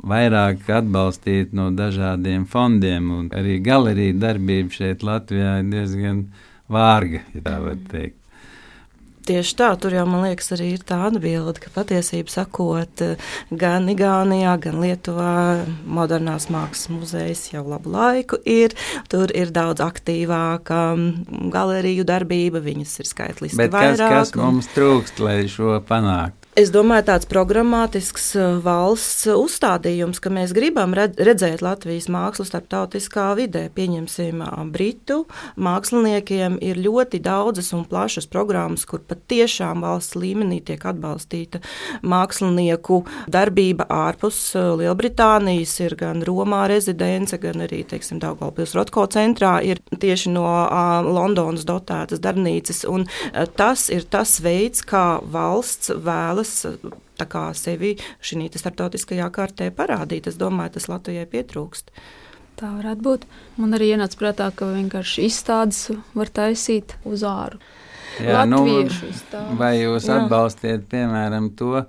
vairāk 0.09 0.69
atbalstīti 0.71 1.57
no 1.59 1.71
dažādiem 1.75 2.47
fondiem, 2.51 3.11
arī 3.35 3.59
galerija 3.65 4.19
darbība 4.27 4.75
šeit 4.75 5.03
Latvijā 5.07 5.59
ir 5.63 5.73
diezgan 5.73 6.23
vārga, 6.71 7.25
ja 7.35 7.45
tā 7.45 7.59
var 7.65 7.79
teikt. 7.91 8.18
Tieši 9.29 9.57
tā, 9.59 9.67
tur 9.77 9.93
jau 9.93 10.07
man 10.09 10.23
liekas, 10.25 10.47
arī 10.57 10.71
ir 10.79 10.85
tā 10.89 11.03
atbilde, 11.11 11.61
ka 11.61 11.69
patiesībā 11.75 12.33
sakot, 12.33 13.03
gan 13.53 13.91
Igaunijā, 13.93 14.55
gan 14.65 14.79
Lietuvā 14.81 15.35
modernās 15.85 16.49
mākslas 16.53 16.89
muzejs 16.93 17.43
jau 17.53 17.67
labu 17.69 17.93
laiku 17.93 18.41
ir. 18.49 18.73
Tur 19.13 19.29
ir 19.37 19.53
daudz 19.53 19.85
aktīvāka 19.85 20.81
galeriju 21.53 22.09
darbība, 22.09 22.65
viņas 22.65 22.99
ir 23.03 23.11
skaitliski 23.13 23.61
Bet 23.61 23.75
vairāk. 23.77 24.17
Kas, 24.17 24.33
kas 24.33 24.41
mums 24.41 24.73
trūkst, 24.73 25.21
lai 25.21 25.43
šo 25.53 25.77
panāktu? 25.85 26.38
Es 26.59 26.73
domāju, 26.75 27.05
tāds 27.07 27.29
programmatisks 27.31 28.33
uh, 28.35 28.57
valsts 28.59 29.29
uzstādījums, 29.31 30.19
ka 30.19 30.31
mēs 30.35 30.51
gribam 30.57 30.91
redzēt 30.91 31.61
Latvijas 31.63 32.09
mākslu 32.11 32.43
starptautiskā 32.49 33.29
vidē. 33.39 33.69
Pieņemsim, 33.77 34.41
uh, 34.43 34.65
Britu 34.67 35.21
māksliniekiem 35.55 36.57
ir 36.67 36.81
ļoti 36.83 37.21
daudzas 37.23 37.71
un 37.79 37.85
plašas 37.87 38.27
programmas, 38.27 38.89
kur 38.91 39.05
patiešām 39.07 39.85
valsts 39.87 40.19
līmenī 40.19 40.59
tiek 40.67 40.83
atbalstīta 40.83 41.61
mākslinieku 42.03 43.05
darbība 43.31 43.87
ārpus 43.87 44.41
Lielbritānijas. 44.59 45.77
Ir 45.87 45.95
gan 46.03 46.27
Romā 46.27 46.65
rezidence, 46.75 47.39
gan 47.39 47.63
arī 47.69 47.85
Daugavpils 47.87 48.75
Rotko 48.75 49.07
centrā 49.15 49.61
ir 49.63 49.79
tieši 49.95 50.35
no 50.35 50.49
Londonas 51.07 51.63
dotētas 51.71 52.19
darbnīcas. 52.27 52.83
Tas 53.55 53.89
ir 53.95 54.11
tas 54.11 54.41
veids, 54.43 54.83
kā 54.83 55.07
valsts 55.23 55.95
vēlas 55.95 56.48
vēlas 57.19 57.65
sevi 57.65 57.97
šī 58.21 58.49
starptautiskajā 58.55 59.29
kārtē 59.35 59.71
parādīt. 59.75 60.29
Es 60.31 60.39
domāju, 60.41 60.77
tas 60.77 60.89
Latvijai 60.89 61.27
pietrūkst. 61.27 61.93
Tā 62.59 62.73
varētu 62.75 63.05
būt. 63.07 63.27
Man 63.57 63.75
arī 63.77 63.93
ienāca 63.95 64.19
prātā, 64.19 64.51
ka 64.51 64.67
vienkārši 64.73 65.29
izstādes 65.29 65.91
var 66.15 66.29
taisīt 66.35 66.97
uz 67.07 67.23
āru. 67.23 67.61
Jā, 68.19 68.43
nu, 68.51 68.65
vai 69.59 69.77
jūs 69.79 70.09
Jā. 70.09 70.25
atbalstiet, 70.25 70.89
piemēram, 70.91 71.53
to, 71.55 71.85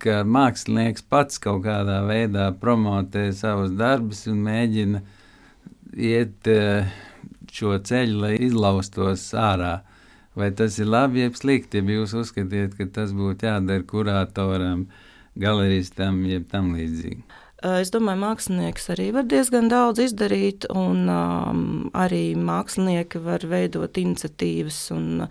ka 0.00 0.22
mākslinieks 0.24 1.04
pats 1.04 1.40
kaut 1.42 1.66
kādā 1.66 1.98
veidā 2.08 2.48
promotē 2.56 3.26
savus 3.36 3.74
darbus 3.76 4.24
un 4.30 4.40
mēģina 4.46 5.02
iet 6.00 6.48
eh, 6.48 6.88
šo 7.52 7.76
ceļu, 7.84 8.22
lai 8.22 8.32
izlaustos 8.46 9.28
ārā? 9.36 9.82
Vai 10.36 10.50
tas 10.52 10.76
ir 10.76 10.88
labi, 10.92 11.22
jeb 11.24 11.36
slikti, 11.38 11.80
ja 11.80 11.96
jūs 11.96 12.12
uzskatiet, 12.20 12.76
ka 12.76 12.84
tas 12.92 13.14
būtu 13.16 13.48
jādara 13.48 13.84
kuratoram, 13.88 14.84
galeristam, 15.40 16.20
jeb 16.28 16.44
tam 16.52 16.74
līdzīgi? 16.76 17.24
Es 17.64 17.88
domāju, 17.88 18.20
mākslinieks 18.20 18.90
arī 18.92 19.06
var 19.16 19.24
diezgan 19.30 19.70
daudz 19.72 20.02
izdarīt, 20.04 20.68
un 20.76 21.08
um, 21.08 21.62
arī 21.96 22.36
mākslinieki 22.36 23.22
var 23.24 23.46
veidot 23.48 23.96
iniciatīvas 23.96 24.80
un 24.92 25.24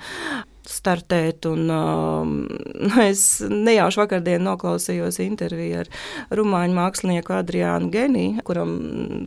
startēt. 0.71 1.47
Un, 1.49 1.69
uh, 1.71 3.01
es 3.09 3.25
nejauši 3.49 4.01
vakardien 4.01 4.45
noklausījos 4.45 5.19
interviju 5.23 5.83
ar 5.83 5.91
rumāņu 6.35 6.77
mākslinieku 6.77 7.35
Adriānu 7.37 7.91
Geniju, 7.93 8.43
kuram 8.47 8.75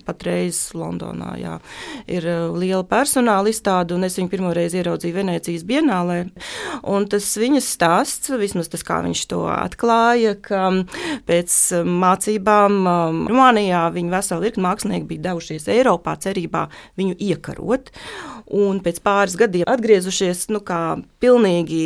patreiz 0.06 0.68
Londonā 0.78 1.34
jā, 1.40 1.58
ir 2.10 2.28
uh, 2.28 2.56
liela 2.56 2.84
personāla 2.88 3.52
izstāde, 3.52 3.96
un 3.96 4.06
es 4.08 4.18
viņu 4.18 4.32
pirmoreiz 4.32 4.76
ieraudzīju 4.78 5.18
Venecijas 5.18 5.66
bienālē. 5.68 6.20
Un 6.88 7.08
tas 7.10 7.28
viņas 7.40 7.72
stāsts, 7.76 8.32
vismaz 8.40 8.70
tas, 8.72 8.84
kā 8.86 9.00
viņš 9.04 9.24
to 9.30 9.44
atklāja, 9.52 10.34
ka 10.42 10.68
pēc 11.28 11.56
mācībām 11.86 12.78
um, 12.82 13.22
Rumānijā 13.30 13.86
viņi 13.94 14.12
veseli 14.12 14.48
virkni 14.48 14.64
mākslinieki 14.64 15.08
bija 15.08 15.26
devušies 15.30 15.68
Eiropā 15.72 16.16
cerībā 16.22 16.66
viņu 16.98 17.18
iekarot, 17.28 17.92
un 18.54 18.80
pēc 18.84 19.00
pāris 19.04 19.36
gadiem 19.38 19.68
atgriezušies, 19.68 20.46
nu 20.52 20.60
kā 20.64 20.98
pilnīgi 21.22 21.82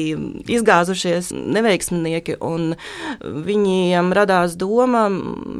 izgāzušies 0.52 1.32
neveiksminieki, 1.32 2.38
viņiem 3.48 4.12
radās 4.16 4.56
doma 4.60 5.08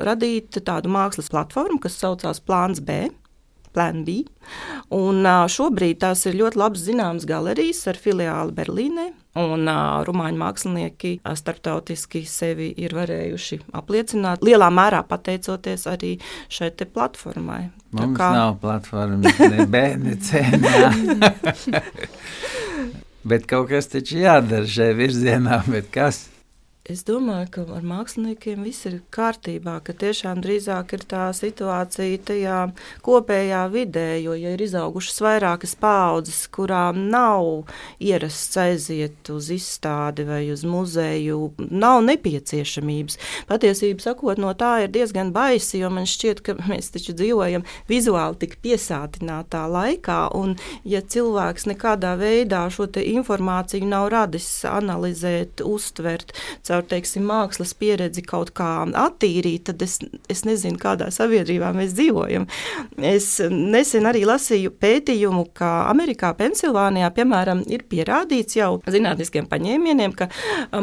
radīt 0.07 0.63
tādu 0.63 0.93
mākslas 0.93 1.33
platformu, 1.33 1.81
kas 1.83 1.99
saucās 2.01 2.43
Plāns 2.43 2.83
B. 2.85 3.09
Plan 3.73 4.05
B. 4.07 4.23
Un 4.93 5.25
šobrīd 5.25 6.03
tās 6.05 6.27
ir 6.29 6.39
ļoti 6.41 6.61
labi 6.61 6.81
zināmas 6.81 7.27
galerijas 7.29 7.87
ar 7.91 8.01
filiāli 8.01 8.57
Berlīnē. 8.57 9.09
Un 9.41 9.65
uh, 9.65 10.03
rumāņu 10.05 10.37
mākslinieki 10.43 11.15
uh, 11.23 11.33
starptautiski 11.39 12.21
sevi 12.29 12.67
ir 12.77 12.93
varējuši 12.93 13.63
apliecināt, 13.81 14.45
lielā 14.45 14.69
mērā 14.69 15.01
pateicoties 15.09 15.87
arī 15.89 16.19
šai 16.53 16.69
platformai. 16.85 17.63
Mums 17.97 18.19
kā... 18.19 18.29
nav 18.37 18.59
platformas, 18.61 19.41
ne 19.41 19.65
B, 19.65 19.83
ne 20.05 20.19
C. 20.21 20.45
Bet 23.25 23.47
kaut 23.49 23.71
kas 23.71 23.87
taču 23.89 24.19
jādara 24.19 24.67
šajā 24.67 24.97
virzienā, 24.99 25.63
bet 25.71 25.89
kas? 25.95 26.25
Es 26.91 27.05
domāju, 27.07 27.47
ka 27.55 27.63
ar 27.77 27.85
māksliniekiem 27.87 28.65
viss 28.67 28.89
ir 28.89 28.97
kārtībā, 29.15 29.77
ka 29.87 29.95
tiešām 29.95 30.41
drīzāk 30.43 30.97
ir 30.97 31.05
tā 31.07 31.29
situācija 31.31 32.19
tajā 32.27 32.57
kopējā 33.07 33.61
vidē, 33.71 34.17
jo, 34.19 34.35
ja 34.35 34.57
ir 34.57 34.65
izaugušas 34.67 35.23
vairākas 35.23 35.77
paudzes, 35.79 36.41
kurām 36.51 37.05
nav 37.13 37.71
ierasts 38.03 38.59
aiziet 38.59 39.31
uz 39.31 39.53
izstādi 39.55 40.27
vai 40.27 40.41
uz 40.51 40.65
muzeju, 40.67 41.53
nav 41.71 42.01
nepieciešamības. 42.09 43.21
Patiesībā 43.47 44.03
sakot, 44.03 44.43
no 44.43 44.51
tā 44.59 44.73
ir 44.83 44.91
diezgan 44.91 45.31
baisi, 45.31 45.79
jo 45.85 45.93
man 45.95 46.11
šķiet, 46.11 46.43
ka 46.43 46.57
mēs 46.67 46.91
taču 46.97 47.15
dzīvojam 47.15 47.63
vizuāli 47.87 48.43
tik 48.43 48.59
piesātinātā 48.67 49.63
laikā, 49.71 50.19
un 50.35 50.59
ja 50.83 50.99
cilvēks 50.99 51.71
nekādā 51.71 52.17
veidā 52.19 52.67
šo 52.75 52.91
informāciju 52.91 53.87
nav 53.87 54.11
radis 54.19 54.51
analizēt, 54.67 55.63
uztvert, 55.63 56.35
caur 56.73 56.87
teiksim, 56.89 57.27
mākslas 57.29 57.75
pieredzi 57.77 58.25
kaut 58.25 58.53
kā 58.57 58.71
attīrīt, 58.87 59.67
tad 59.69 59.83
es, 59.85 59.99
es 60.33 60.45
nezinu, 60.49 60.79
kādā 60.81 61.11
sabiedrībā 61.13 61.73
mēs 61.77 61.95
dzīvojam. 61.99 62.47
Es 62.97 63.29
nesen 63.51 64.09
arī 64.09 64.25
lasīju 64.29 64.73
pētījumu, 64.83 65.47
ka 65.57 65.71
Amerikā, 65.91 66.33
Pensilvānijā, 66.39 67.11
piemēram, 67.15 67.65
ir 67.71 67.85
pierādīts 67.91 68.57
jau 68.59 68.71
zinātniskiem 68.89 69.49
paņēmieniem, 69.51 70.17
ka 70.17 70.31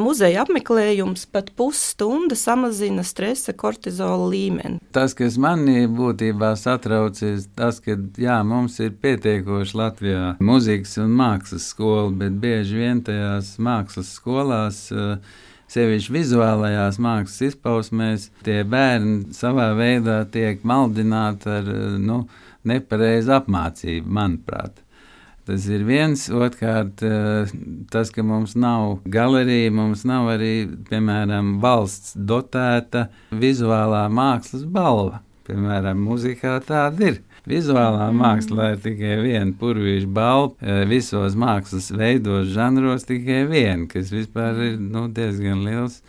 muzeja 0.01 0.45
apmeklējums 0.45 1.25
pat 1.33 1.51
pusstunda 1.57 2.37
samazina 2.37 3.05
stresa 3.07 3.55
kortizola 3.57 4.29
līmeni. 4.29 4.79
Tas, 4.95 5.15
kas 5.17 5.39
manī 5.41 5.87
būtībā 5.89 6.53
satrauc, 6.59 7.19
ir 7.25 7.41
tas, 7.57 7.81
ka 7.83 7.97
jā, 8.19 8.39
mums 8.45 8.79
ir 8.83 8.95
pietiekoši 9.01 9.77
Latvijā 9.79 10.23
muzikas 10.43 10.97
un 11.01 11.13
mākslas 11.17 11.69
skola, 11.73 12.09
bet 12.21 12.39
bieži 12.41 12.79
vien 12.79 13.03
tajās 13.05 13.55
mākslas 13.63 14.13
skolās 14.19 14.87
uh, 14.93 15.17
sevišķi 15.69 16.15
vizuālajās 16.15 16.99
mākslas 17.01 17.53
izpausmēs, 17.53 18.29
tie 18.45 18.61
bērni 18.67 19.33
savā 19.37 19.71
veidā 19.77 20.23
tiek 20.33 20.65
maldināti 20.67 21.49
ar 21.59 21.73
nu, 22.01 22.23
nepareizu 22.67 23.35
apmācību, 23.39 24.09
manuprāt. 24.19 24.83
Tas 25.49 25.63
ir 25.65 25.81
viens. 25.81 26.27
Otrkārt, 26.29 27.01
tas, 27.89 28.11
ka 28.13 28.21
mums 28.21 28.53
nav 28.53 28.99
galerija, 29.09 29.71
mums 29.73 30.03
nav 30.05 30.27
arī, 30.35 30.67
piemēram, 30.91 31.55
valsts 31.63 32.13
dotēta 32.13 33.07
vizuālā 33.33 34.03
mākslas 34.13 34.67
balva. 34.69 35.23
Piemēram, 35.49 36.03
mūzikā 36.05 36.59
tāda 36.67 37.07
ir. 37.09 37.17
Vizuālā 37.49 38.11
mākslā 38.13 38.73
ir 38.75 38.81
tikai 38.83 39.15
viena 39.23 39.53
purvīša 39.57 40.09
balva. 40.13 40.77
Visos 40.89 41.37
mākslas 41.39 41.89
veidos, 41.95 42.51
žanros 42.53 43.07
tikai 43.09 43.43
viena, 43.49 43.87
kas 43.89 44.11
vispār 44.13 44.59
ir 44.67 44.75
nu, 44.81 45.07
diezgan 45.13 45.63
liels 45.65 46.01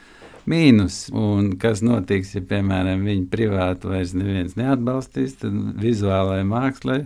mīnus. 0.50 1.06
Un 1.16 1.54
kas 1.60 1.80
notiks, 1.86 2.34
ja, 2.36 2.44
piemēram, 2.44 3.06
viņi 3.08 3.24
privāti 3.32 3.88
vairs 3.88 4.12
neviens 4.16 4.58
neatbalstīs, 4.60 5.38
tad 5.40 5.56
vizuālajai 5.80 6.44
mākslai 6.50 7.00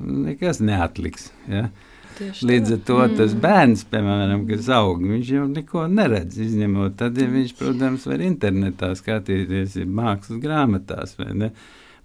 nekas 0.00 0.58
neatliks. 0.64 1.30
Ja? 1.50 1.68
Tieši 2.18 2.46
Līdz 2.50 2.72
ar 2.74 2.80
to 2.84 2.96
mm. 3.00 3.16
tas 3.16 3.34
bērns, 3.44 3.84
piemēram, 3.92 4.42
kas 4.48 4.66
aug, 4.76 5.04
viņš 5.08 5.30
jau 5.36 5.44
neko 5.48 5.86
neredz. 5.88 6.40
Izņemot, 6.42 6.98
tad, 7.00 7.20
ja 7.20 7.28
viņš, 7.30 7.54
protams, 7.56 8.06
var 8.10 8.24
internetā 8.24 8.90
skatīties, 8.98 9.78
mākslas 9.86 10.42
grāmatās. 10.42 11.14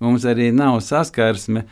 Mums 0.03 0.25
arī 0.27 0.51
nav 0.55 0.81
saskarsme. 0.83 1.65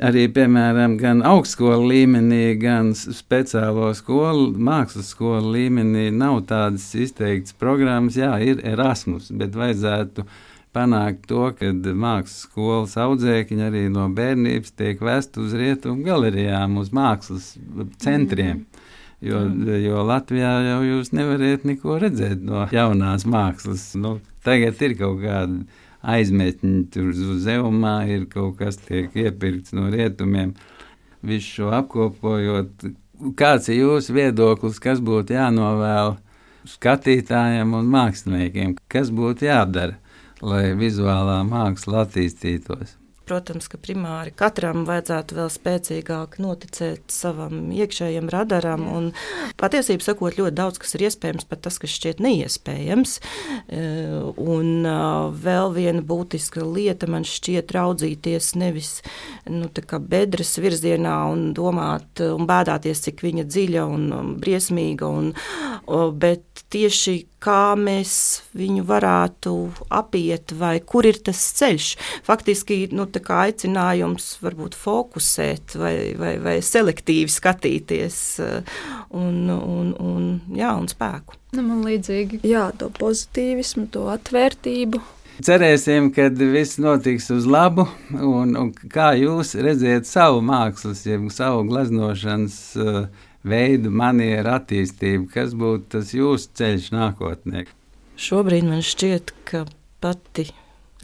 Arī, 0.00 0.24
piemēram, 0.32 0.94
gan 0.96 1.18
augstskolu 1.28 1.90
līmenī, 1.90 2.54
gan 2.56 2.94
speciālo 2.96 3.90
skolu, 3.92 4.54
mākslas 4.56 5.10
skolu 5.12 5.52
līmenī 5.58 6.06
nav 6.14 6.38
tādas 6.48 6.86
izteiktas 6.96 7.52
programmas. 7.60 8.16
Jā, 8.16 8.32
ir 8.40 8.62
Erasmus, 8.64 9.28
bet 9.28 9.58
vajadzētu 9.60 10.24
panākt 10.72 11.26
to, 11.28 11.50
ka 11.58 11.74
mākslas 11.92 12.46
skolas 12.46 12.96
audzēkņi 12.96 13.66
arī 13.66 13.84
no 13.92 14.06
bērnības 14.16 14.72
tiek 14.78 15.04
vest 15.04 15.36
uz 15.42 15.52
rietumu 15.58 16.06
galerijām, 16.06 16.80
uz 16.80 16.94
mākslas 16.96 17.52
centriem. 18.00 18.64
Mm. 18.64 18.88
Jo, 19.20 19.42
jo 19.76 20.00
Latvijā 20.08 20.50
jau 20.64 20.80
jūs 20.86 21.12
nevarat 21.12 21.66
neko 21.68 21.98
redzēt 22.00 22.40
no 22.40 22.64
jaunās 22.72 23.26
mākslas. 23.28 23.90
Nu, 24.00 24.16
tagad 24.46 24.80
ir 24.80 24.96
kaut 24.96 25.20
kāda 25.20 25.60
aizmetņi 26.02 26.84
tur 26.94 27.10
uz 27.12 27.44
zeumā, 27.44 28.00
ir 28.08 28.26
kaut 28.30 28.58
kas 28.60 28.80
tiek 28.80 29.14
iepirkts 29.16 29.74
no 29.76 29.88
rietumiem. 29.92 30.54
Visu 31.26 31.56
šo 31.58 31.72
apkopojot, 31.76 32.86
kāds 33.36 33.68
ir 33.68 33.82
jūsu 33.82 34.16
viedoklis, 34.16 34.80
kas 34.80 35.02
būtu 35.04 35.36
jānovēl 35.36 36.16
skatītājiem 36.70 37.74
un 37.76 37.90
māksliniekiem, 37.92 38.78
kas 38.88 39.12
būtu 39.12 39.48
jādara? 39.50 39.98
lai 40.40 40.72
vizuālā 40.76 41.40
māksla 41.44 42.04
attīstītos. 42.06 42.96
Protams, 43.30 43.68
ka 43.70 43.78
primāri 43.78 44.32
katram 44.34 44.80
vajadzētu 44.88 45.36
vēl 45.36 45.50
spēcīgāk 45.54 46.32
noticēt 46.42 47.12
savam 47.14 47.68
iekšējam 47.70 48.26
radaram. 48.32 48.88
Patiesībā 49.60 50.02
sakot, 50.02 50.34
ļoti 50.40 50.56
daudz 50.58 50.80
kas 50.82 50.96
ir 50.96 51.04
iespējams, 51.06 51.46
pat 51.46 51.62
tas, 51.62 51.78
kas 51.78 51.94
šķiet 51.94 52.18
neiespējams. 52.26 53.12
E, 53.70 53.84
un 54.34 54.88
vēl 55.46 55.70
viena 55.76 56.02
būtiska 56.02 56.66
lieta 56.66 57.06
man 57.06 57.22
šķiet 57.22 57.70
raudzīties 57.76 58.56
nevis 58.58 58.96
nu, 59.46 59.70
bedres 60.10 60.56
virzienā 60.58 61.16
un 61.30 61.52
domāt 61.54 62.24
un 62.26 62.50
bēdāties, 62.50 63.06
cik 63.06 63.22
viņa 63.28 63.46
dziļa 63.46 63.86
un 63.94 64.34
briesmīga, 64.42 65.06
un, 65.06 65.30
bet 66.18 66.64
tieši 66.70 67.20
kā 67.40 67.74
mēs 67.78 68.12
viņu 68.56 68.84
varētu 68.88 69.54
apiet, 69.96 70.52
vai 70.56 70.76
kur 70.84 71.08
ir 71.08 71.18
tas 71.24 71.40
ceļš. 71.58 71.88
Faktiski 72.26 72.82
nu, 72.94 73.06
aicinājums 73.28 74.32
varbūt 74.40 74.76
fokusēt 74.78 75.76
vai, 75.76 75.94
vai, 76.18 76.34
vai 76.42 76.56
selektīvi 76.64 77.30
skatīties 77.32 78.18
eh, 78.44 78.74
un, 79.10 79.50
un, 79.52 79.94
un, 80.00 80.28
jā, 80.56 80.72
un 80.78 80.88
spēku. 80.90 81.36
Nu, 81.56 81.64
man 81.66 81.84
līdzīgi, 81.86 82.44
jā, 82.46 82.70
to 82.78 82.88
pozitīvismu, 82.96 83.88
to 83.92 84.06
atvērtību. 84.12 85.02
Cerēsim, 85.40 86.10
ka 86.12 86.28
viss 86.36 86.76
notiks 86.80 87.30
uz 87.32 87.46
labu, 87.48 87.86
un, 88.12 88.52
un 88.60 88.72
kā 88.92 89.14
jūs 89.16 89.54
redzat 89.56 90.08
savu 90.08 90.42
mākslas, 90.44 91.06
jeb 91.08 91.30
savu 91.32 91.64
gleznošanas 91.70 92.58
uh, 92.76 93.06
veidu, 93.46 93.92
manieru 93.92 94.52
attīstību, 94.58 95.30
kas 95.32 95.56
būtu 95.56 95.96
tas 95.96 96.12
jūsu 96.12 96.52
ceļš 96.60 96.90
nākotnē? 96.92 97.64
Šobrīd 98.20 98.68
man 98.68 98.84
šķiet, 98.84 99.32
ka 99.48 99.64
pati 100.04 100.50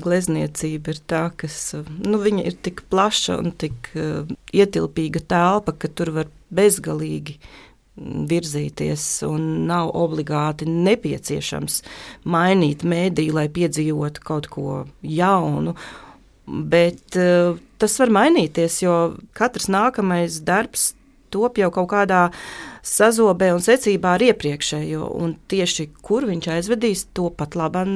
glezniecība 0.03 0.93
ir 0.95 1.03
tā, 1.09 1.23
kas 1.41 1.59
nu, 2.05 2.21
ir 2.25 2.57
tik 2.65 2.83
plaša 2.93 3.39
un 3.43 3.53
tik 3.57 3.93
uh, 3.95 4.27
ietilpīga 4.53 5.23
telpa, 5.29 5.75
ka 5.77 5.91
tur 5.93 6.13
var 6.17 6.33
bezgalīgi 6.55 7.39
virzīties, 7.97 9.05
un 9.25 9.69
nav 9.71 9.95
obligāti 9.97 10.69
nepieciešams 10.69 11.81
mainīt 12.29 12.85
mēdīju, 12.85 13.37
lai 13.39 13.47
piedzīvotu 13.53 14.25
kaut 14.25 14.51
ko 14.53 14.83
jaunu. 15.01 15.73
Bet 16.47 17.17
uh, 17.19 17.57
tas 17.81 17.97
var 18.03 18.13
mainīties, 18.13 18.83
jo 18.85 18.99
katrs 19.37 19.71
nākamais 19.73 20.43
darbs 20.47 20.93
top 21.33 21.61
jau 21.61 21.71
kaut 21.75 21.91
kādā 21.93 22.23
sazobē 22.87 23.53
un 23.57 23.63
secībā 23.65 24.17
ar 24.17 24.25
iepriekšējo. 24.31 25.11
Un 25.21 25.37
tieši 25.51 25.91
kur 26.07 26.29
viņš 26.29 26.51
aizvedīs, 26.57 27.07
to 27.17 27.31
pat 27.35 27.59
labi 27.59 27.87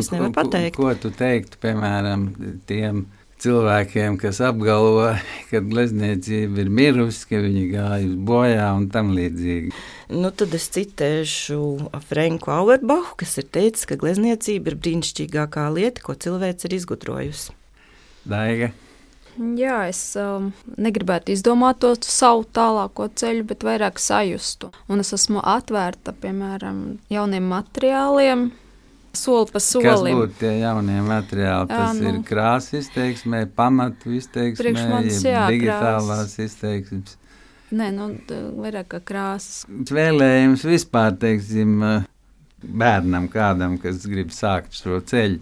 es 0.00 0.12
nevaru 0.14 0.34
pateikt. 0.36 0.76
Ko, 0.78 0.90
ko 0.90 0.98
tu 1.06 1.14
teiktu, 1.14 1.60
piemēram, 1.62 2.30
tiem? 2.70 3.06
cilvēkiem, 3.40 4.18
kas 4.20 4.40
apgalvo, 4.44 5.14
ka 5.50 5.62
glezniecība 5.64 6.64
ir 6.64 6.70
mirusi, 6.76 7.24
ka 7.30 7.40
viņi 7.40 7.64
gājusi 7.72 8.18
bojā 8.28 8.66
un 8.76 8.88
tam 8.92 9.14
līdzīgi. 9.16 9.72
Nu, 10.12 10.32
tad 10.34 10.54
es 10.58 10.68
citēšu 10.74 11.60
Franku 12.10 12.52
Auerbachu, 12.54 13.16
kas 13.22 13.38
ir 13.40 13.48
teicis, 13.54 13.86
ka 13.88 13.98
glezniecība 14.00 14.72
ir 14.74 14.78
brīnišķīgākā 14.84 15.66
lieta, 15.76 16.04
ko 16.04 16.16
cilvēks 16.20 16.68
ir 16.68 16.78
izgudrojusi. 16.80 17.56
Daiga. 18.28 18.72
Jā, 19.38 19.84
es 19.88 20.00
um, 20.20 20.50
negribētu 20.80 21.32
izdomāt 21.34 21.80
to 21.84 21.92
savu 22.04 22.42
tālāko 22.56 23.06
ceļu, 23.08 23.44
bet 23.52 23.64
vairāk 23.66 24.00
sajustu. 24.02 24.72
Un 24.90 25.04
es 25.04 25.12
esmu 25.16 25.42
atvērta, 25.44 26.14
piemēram, 26.20 26.82
jauniem 27.12 27.46
materiāliem, 27.52 28.48
soli 29.16 29.52
pa 29.54 29.62
solim. 29.62 29.86
Kas 29.86 30.04
būtu 30.18 30.38
tie 30.42 30.52
jaunie 30.60 30.98
materiāli? 31.06 31.70
Jā, 31.70 31.78
Tas 31.86 32.00
nu, 32.00 32.10
ir 32.10 32.20
krāsa 32.26 32.80
izteiksmē, 32.80 33.44
pamatu 33.56 34.12
izteiksmē, 34.18 34.74
manis, 34.90 35.22
jā, 35.24 35.46
digitālās 35.52 36.34
krāsas. 36.34 36.50
izteiksmes. 36.50 37.16
Nē, 37.70 37.92
nu, 37.94 38.10
vairāk 38.58 38.90
kā 38.96 39.00
krāsas. 39.06 39.62
Vēlējums 39.68 40.66
vispār, 40.66 41.14
teiksim, 41.22 41.78
bērnam 42.60 43.30
kādam, 43.30 43.78
kas 43.80 44.02
grib 44.10 44.34
sākt 44.34 44.74
šo 44.74 44.98
ceļu 45.06 45.38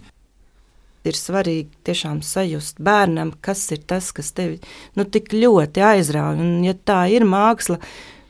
ir 1.10 1.18
svarīgi 1.18 1.82
tiešām 1.88 2.20
sajust 2.26 2.82
bērnam, 2.84 3.32
kas 3.44 3.64
ir 3.74 3.82
tas, 3.88 4.10
kas 4.16 4.32
tevi 4.36 4.58
nu, 4.98 5.04
tik 5.04 5.32
ļoti 5.36 5.84
aizrauja. 5.92 6.36
Un, 6.38 6.60
ja 6.66 6.76
tā 6.76 7.04
ir 7.12 7.26
māksla, 7.28 7.80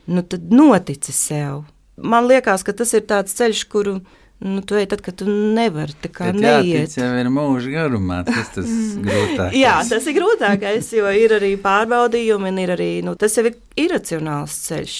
nu, 0.09 0.23
tad 0.23 0.49
notici 0.53 1.15
sev. 1.15 1.65
Man 1.99 2.29
liekas, 2.29 2.63
ka 2.63 2.73
tas 2.73 2.95
ir 2.95 3.05
tāds 3.09 3.35
ceļš, 3.35 3.67
kuru 3.71 3.99
Nu, 4.39 4.61
tu 4.61 4.75
ej 4.75 4.85
tad, 4.87 5.01
kad 5.03 5.17
tu 5.19 5.25
nevari 5.27 5.91
tā 5.99 6.07
kā 6.15 6.29
Bet 6.29 6.37
neiet. 6.39 6.87
Tas 6.87 7.01
jau 7.01 7.07
ir 7.19 7.27
mūža 7.27 7.73
garumā, 7.73 8.21
tas 8.23 8.53
tas 8.55 8.69
grūtākais. 8.95 9.57
jā, 9.59 9.73
tas 9.89 10.07
ir 10.07 10.15
grūtākais, 10.15 10.91
jo 10.95 11.09
ir 11.11 11.33
arī 11.35 11.49
pārbaudījumi, 11.59 12.53
un 12.53 12.61
ir 12.63 12.71
arī, 12.77 12.87
nu, 13.03 13.17
tas 13.19 13.35
jau 13.35 13.43
ir 13.49 13.57
iracionāls 13.79 14.55
ceļš 14.67 14.95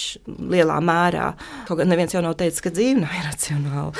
lielā 0.51 0.77
mērā. 0.83 1.31
Kaut 1.67 1.81
gan 1.81 1.91
neviens 1.91 2.13
jau 2.15 2.21
nav 2.23 2.35
teicis, 2.39 2.63
ka 2.63 2.71
dzīve 2.73 3.03
nav 3.03 3.15
iracionāla. 3.21 3.91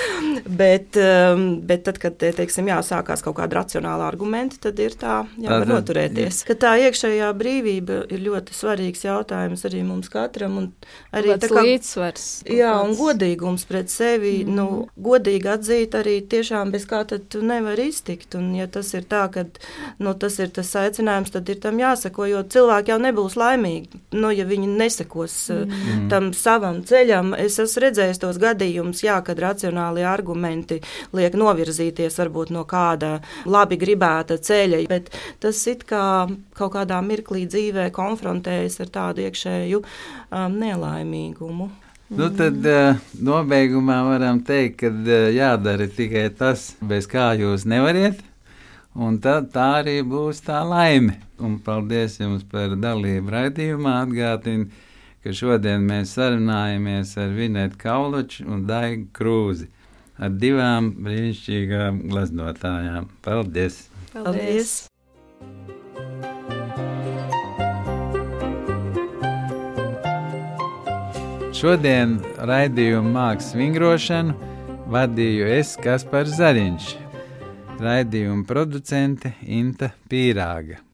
bet, 0.62 0.98
um, 1.00 1.46
bet 1.68 1.86
tad, 1.88 2.00
kad, 2.02 2.18
teiksim, 2.20 2.70
jā, 2.72 2.80
sākās 2.86 3.24
kaut 3.26 3.38
kāda 3.40 3.60
racionāla 3.62 4.08
argumenta, 4.10 4.60
tad 4.68 4.80
ir 4.84 4.96
tā, 5.00 5.22
jāvar 5.42 5.66
tā, 5.66 5.72
noturēties. 5.74 6.42
Ka 6.48 6.58
tā 6.60 6.76
iekšējā 6.88 7.30
brīvība 7.40 8.02
ir 8.10 8.24
ļoti 8.26 8.56
svarīgs 8.56 9.06
jautājums 9.06 9.66
arī 9.70 9.84
mums 9.88 10.12
katram, 10.12 10.58
un 10.62 10.70
arī 11.16 11.36
tā 11.42 11.52
kā 11.52 11.64
līdzsvars. 11.66 12.28
Jā, 12.50 12.74
un 12.84 12.96
godīgums 13.00 13.66
pret 13.70 13.92
sevi, 13.94 14.40
mm 14.44 14.50
-hmm. 14.50 14.56
nu, 14.56 14.88
godīgi 15.10 15.52
atzīt 15.56 15.98
arī 16.00 16.20
tiešām, 16.28 16.72
bez 16.72 16.88
kā 16.90 17.04
tad 17.08 17.28
tu 17.30 17.42
nevari 17.46 17.90
iztikt. 17.90 18.36
Un 18.36 18.56
ja 18.56 18.68
tas 18.68 18.94
ir 18.94 19.04
tā, 19.10 19.28
ka 19.34 19.46
nu, 20.00 20.14
tas 20.14 20.40
ir 20.40 20.50
tas 20.50 20.76
aicinājums, 20.76 21.32
tad 21.32 21.50
ir 21.50 21.60
tam 21.60 21.80
jāsako, 21.80 22.28
jo 22.30 22.44
cilvēki 22.44 22.94
jau 22.94 23.00
nebūs 23.00 23.36
laimīgi, 23.40 24.02
nu, 24.12 24.32
ja 24.32 24.46
viņi 24.46 24.69
nesekos 24.80 25.36
eh, 25.54 25.64
mm. 25.66 26.06
tam 26.12 26.32
savam 26.38 26.82
ceļam. 26.88 27.34
Es 27.40 27.60
esmu 27.62 27.86
redzējis 27.86 28.22
tos 28.22 28.40
gadījumus, 28.42 29.04
jā, 29.06 29.20
kad 29.26 29.42
racionāli 29.42 30.06
argumenti 30.08 30.80
liek 31.16 31.38
novirzīties 31.40 32.20
varbūt 32.22 32.54
no 32.56 32.66
kāda 32.70 33.18
labi 33.50 33.80
gribēta 33.82 34.38
ceļa, 34.38 34.84
bet 34.90 35.12
tas 35.42 35.60
it 35.72 35.86
kā 35.90 36.06
kaut 36.58 36.74
kādā 36.76 37.02
mirklī 37.06 37.46
dzīvē 37.50 37.90
konfrontējas 37.96 38.80
ar 38.84 38.96
tādu 38.96 39.28
iekšēju 39.28 39.84
um, 39.84 40.58
nelaimīgumu. 40.60 41.70
Nu, 42.10 42.32
tad 42.34 42.66
uh, 42.66 42.98
nobeigumā 43.22 44.00
varam 44.08 44.40
teikt, 44.42 44.80
ka 44.82 44.90
uh, 44.90 45.28
jādara 45.30 45.86
tikai 45.94 46.26
tas, 46.34 46.72
bez 46.82 47.06
kā 47.10 47.32
jūs 47.38 47.68
nevariet. 47.70 48.24
Un 48.98 49.20
tad 49.22 49.52
tā 49.54 49.68
arī 49.84 50.00
būs 50.02 50.42
tā 50.46 50.64
laime. 50.66 51.20
Un 51.40 51.60
paldies 51.64 52.18
jums 52.20 52.44
par 52.50 52.74
dalību 52.74 53.32
raidījumā. 53.36 54.00
Atgādinu, 54.04 54.70
ka 55.24 55.34
šodien 55.36 55.86
mēs 55.86 56.16
sarunājamies 56.18 57.14
ar 57.22 57.36
Vinētu 57.38 57.80
Kauluču 57.80 58.48
un 58.50 58.66
Daigu 58.70 59.08
Krūzi. 59.14 59.70
Ar 60.20 60.34
divām 60.36 60.92
brīnišķīgām 61.06 62.04
glaznotājām. 62.10 63.08
Paldies! 63.24 63.86
Paldies! 64.12 64.80
Šodien 71.60 72.18
raidījumu 72.48 73.12
mākslas 73.12 73.56
vingrošanu 73.60 74.36
vadīju 74.92 75.50
es 75.60 75.76
Kaspars 75.84 76.38
Zariņš 76.40 77.09
raidījuma 77.84 78.46
producente 78.48 79.34
Inta 79.48 79.92
Pīrāga. 80.12 80.80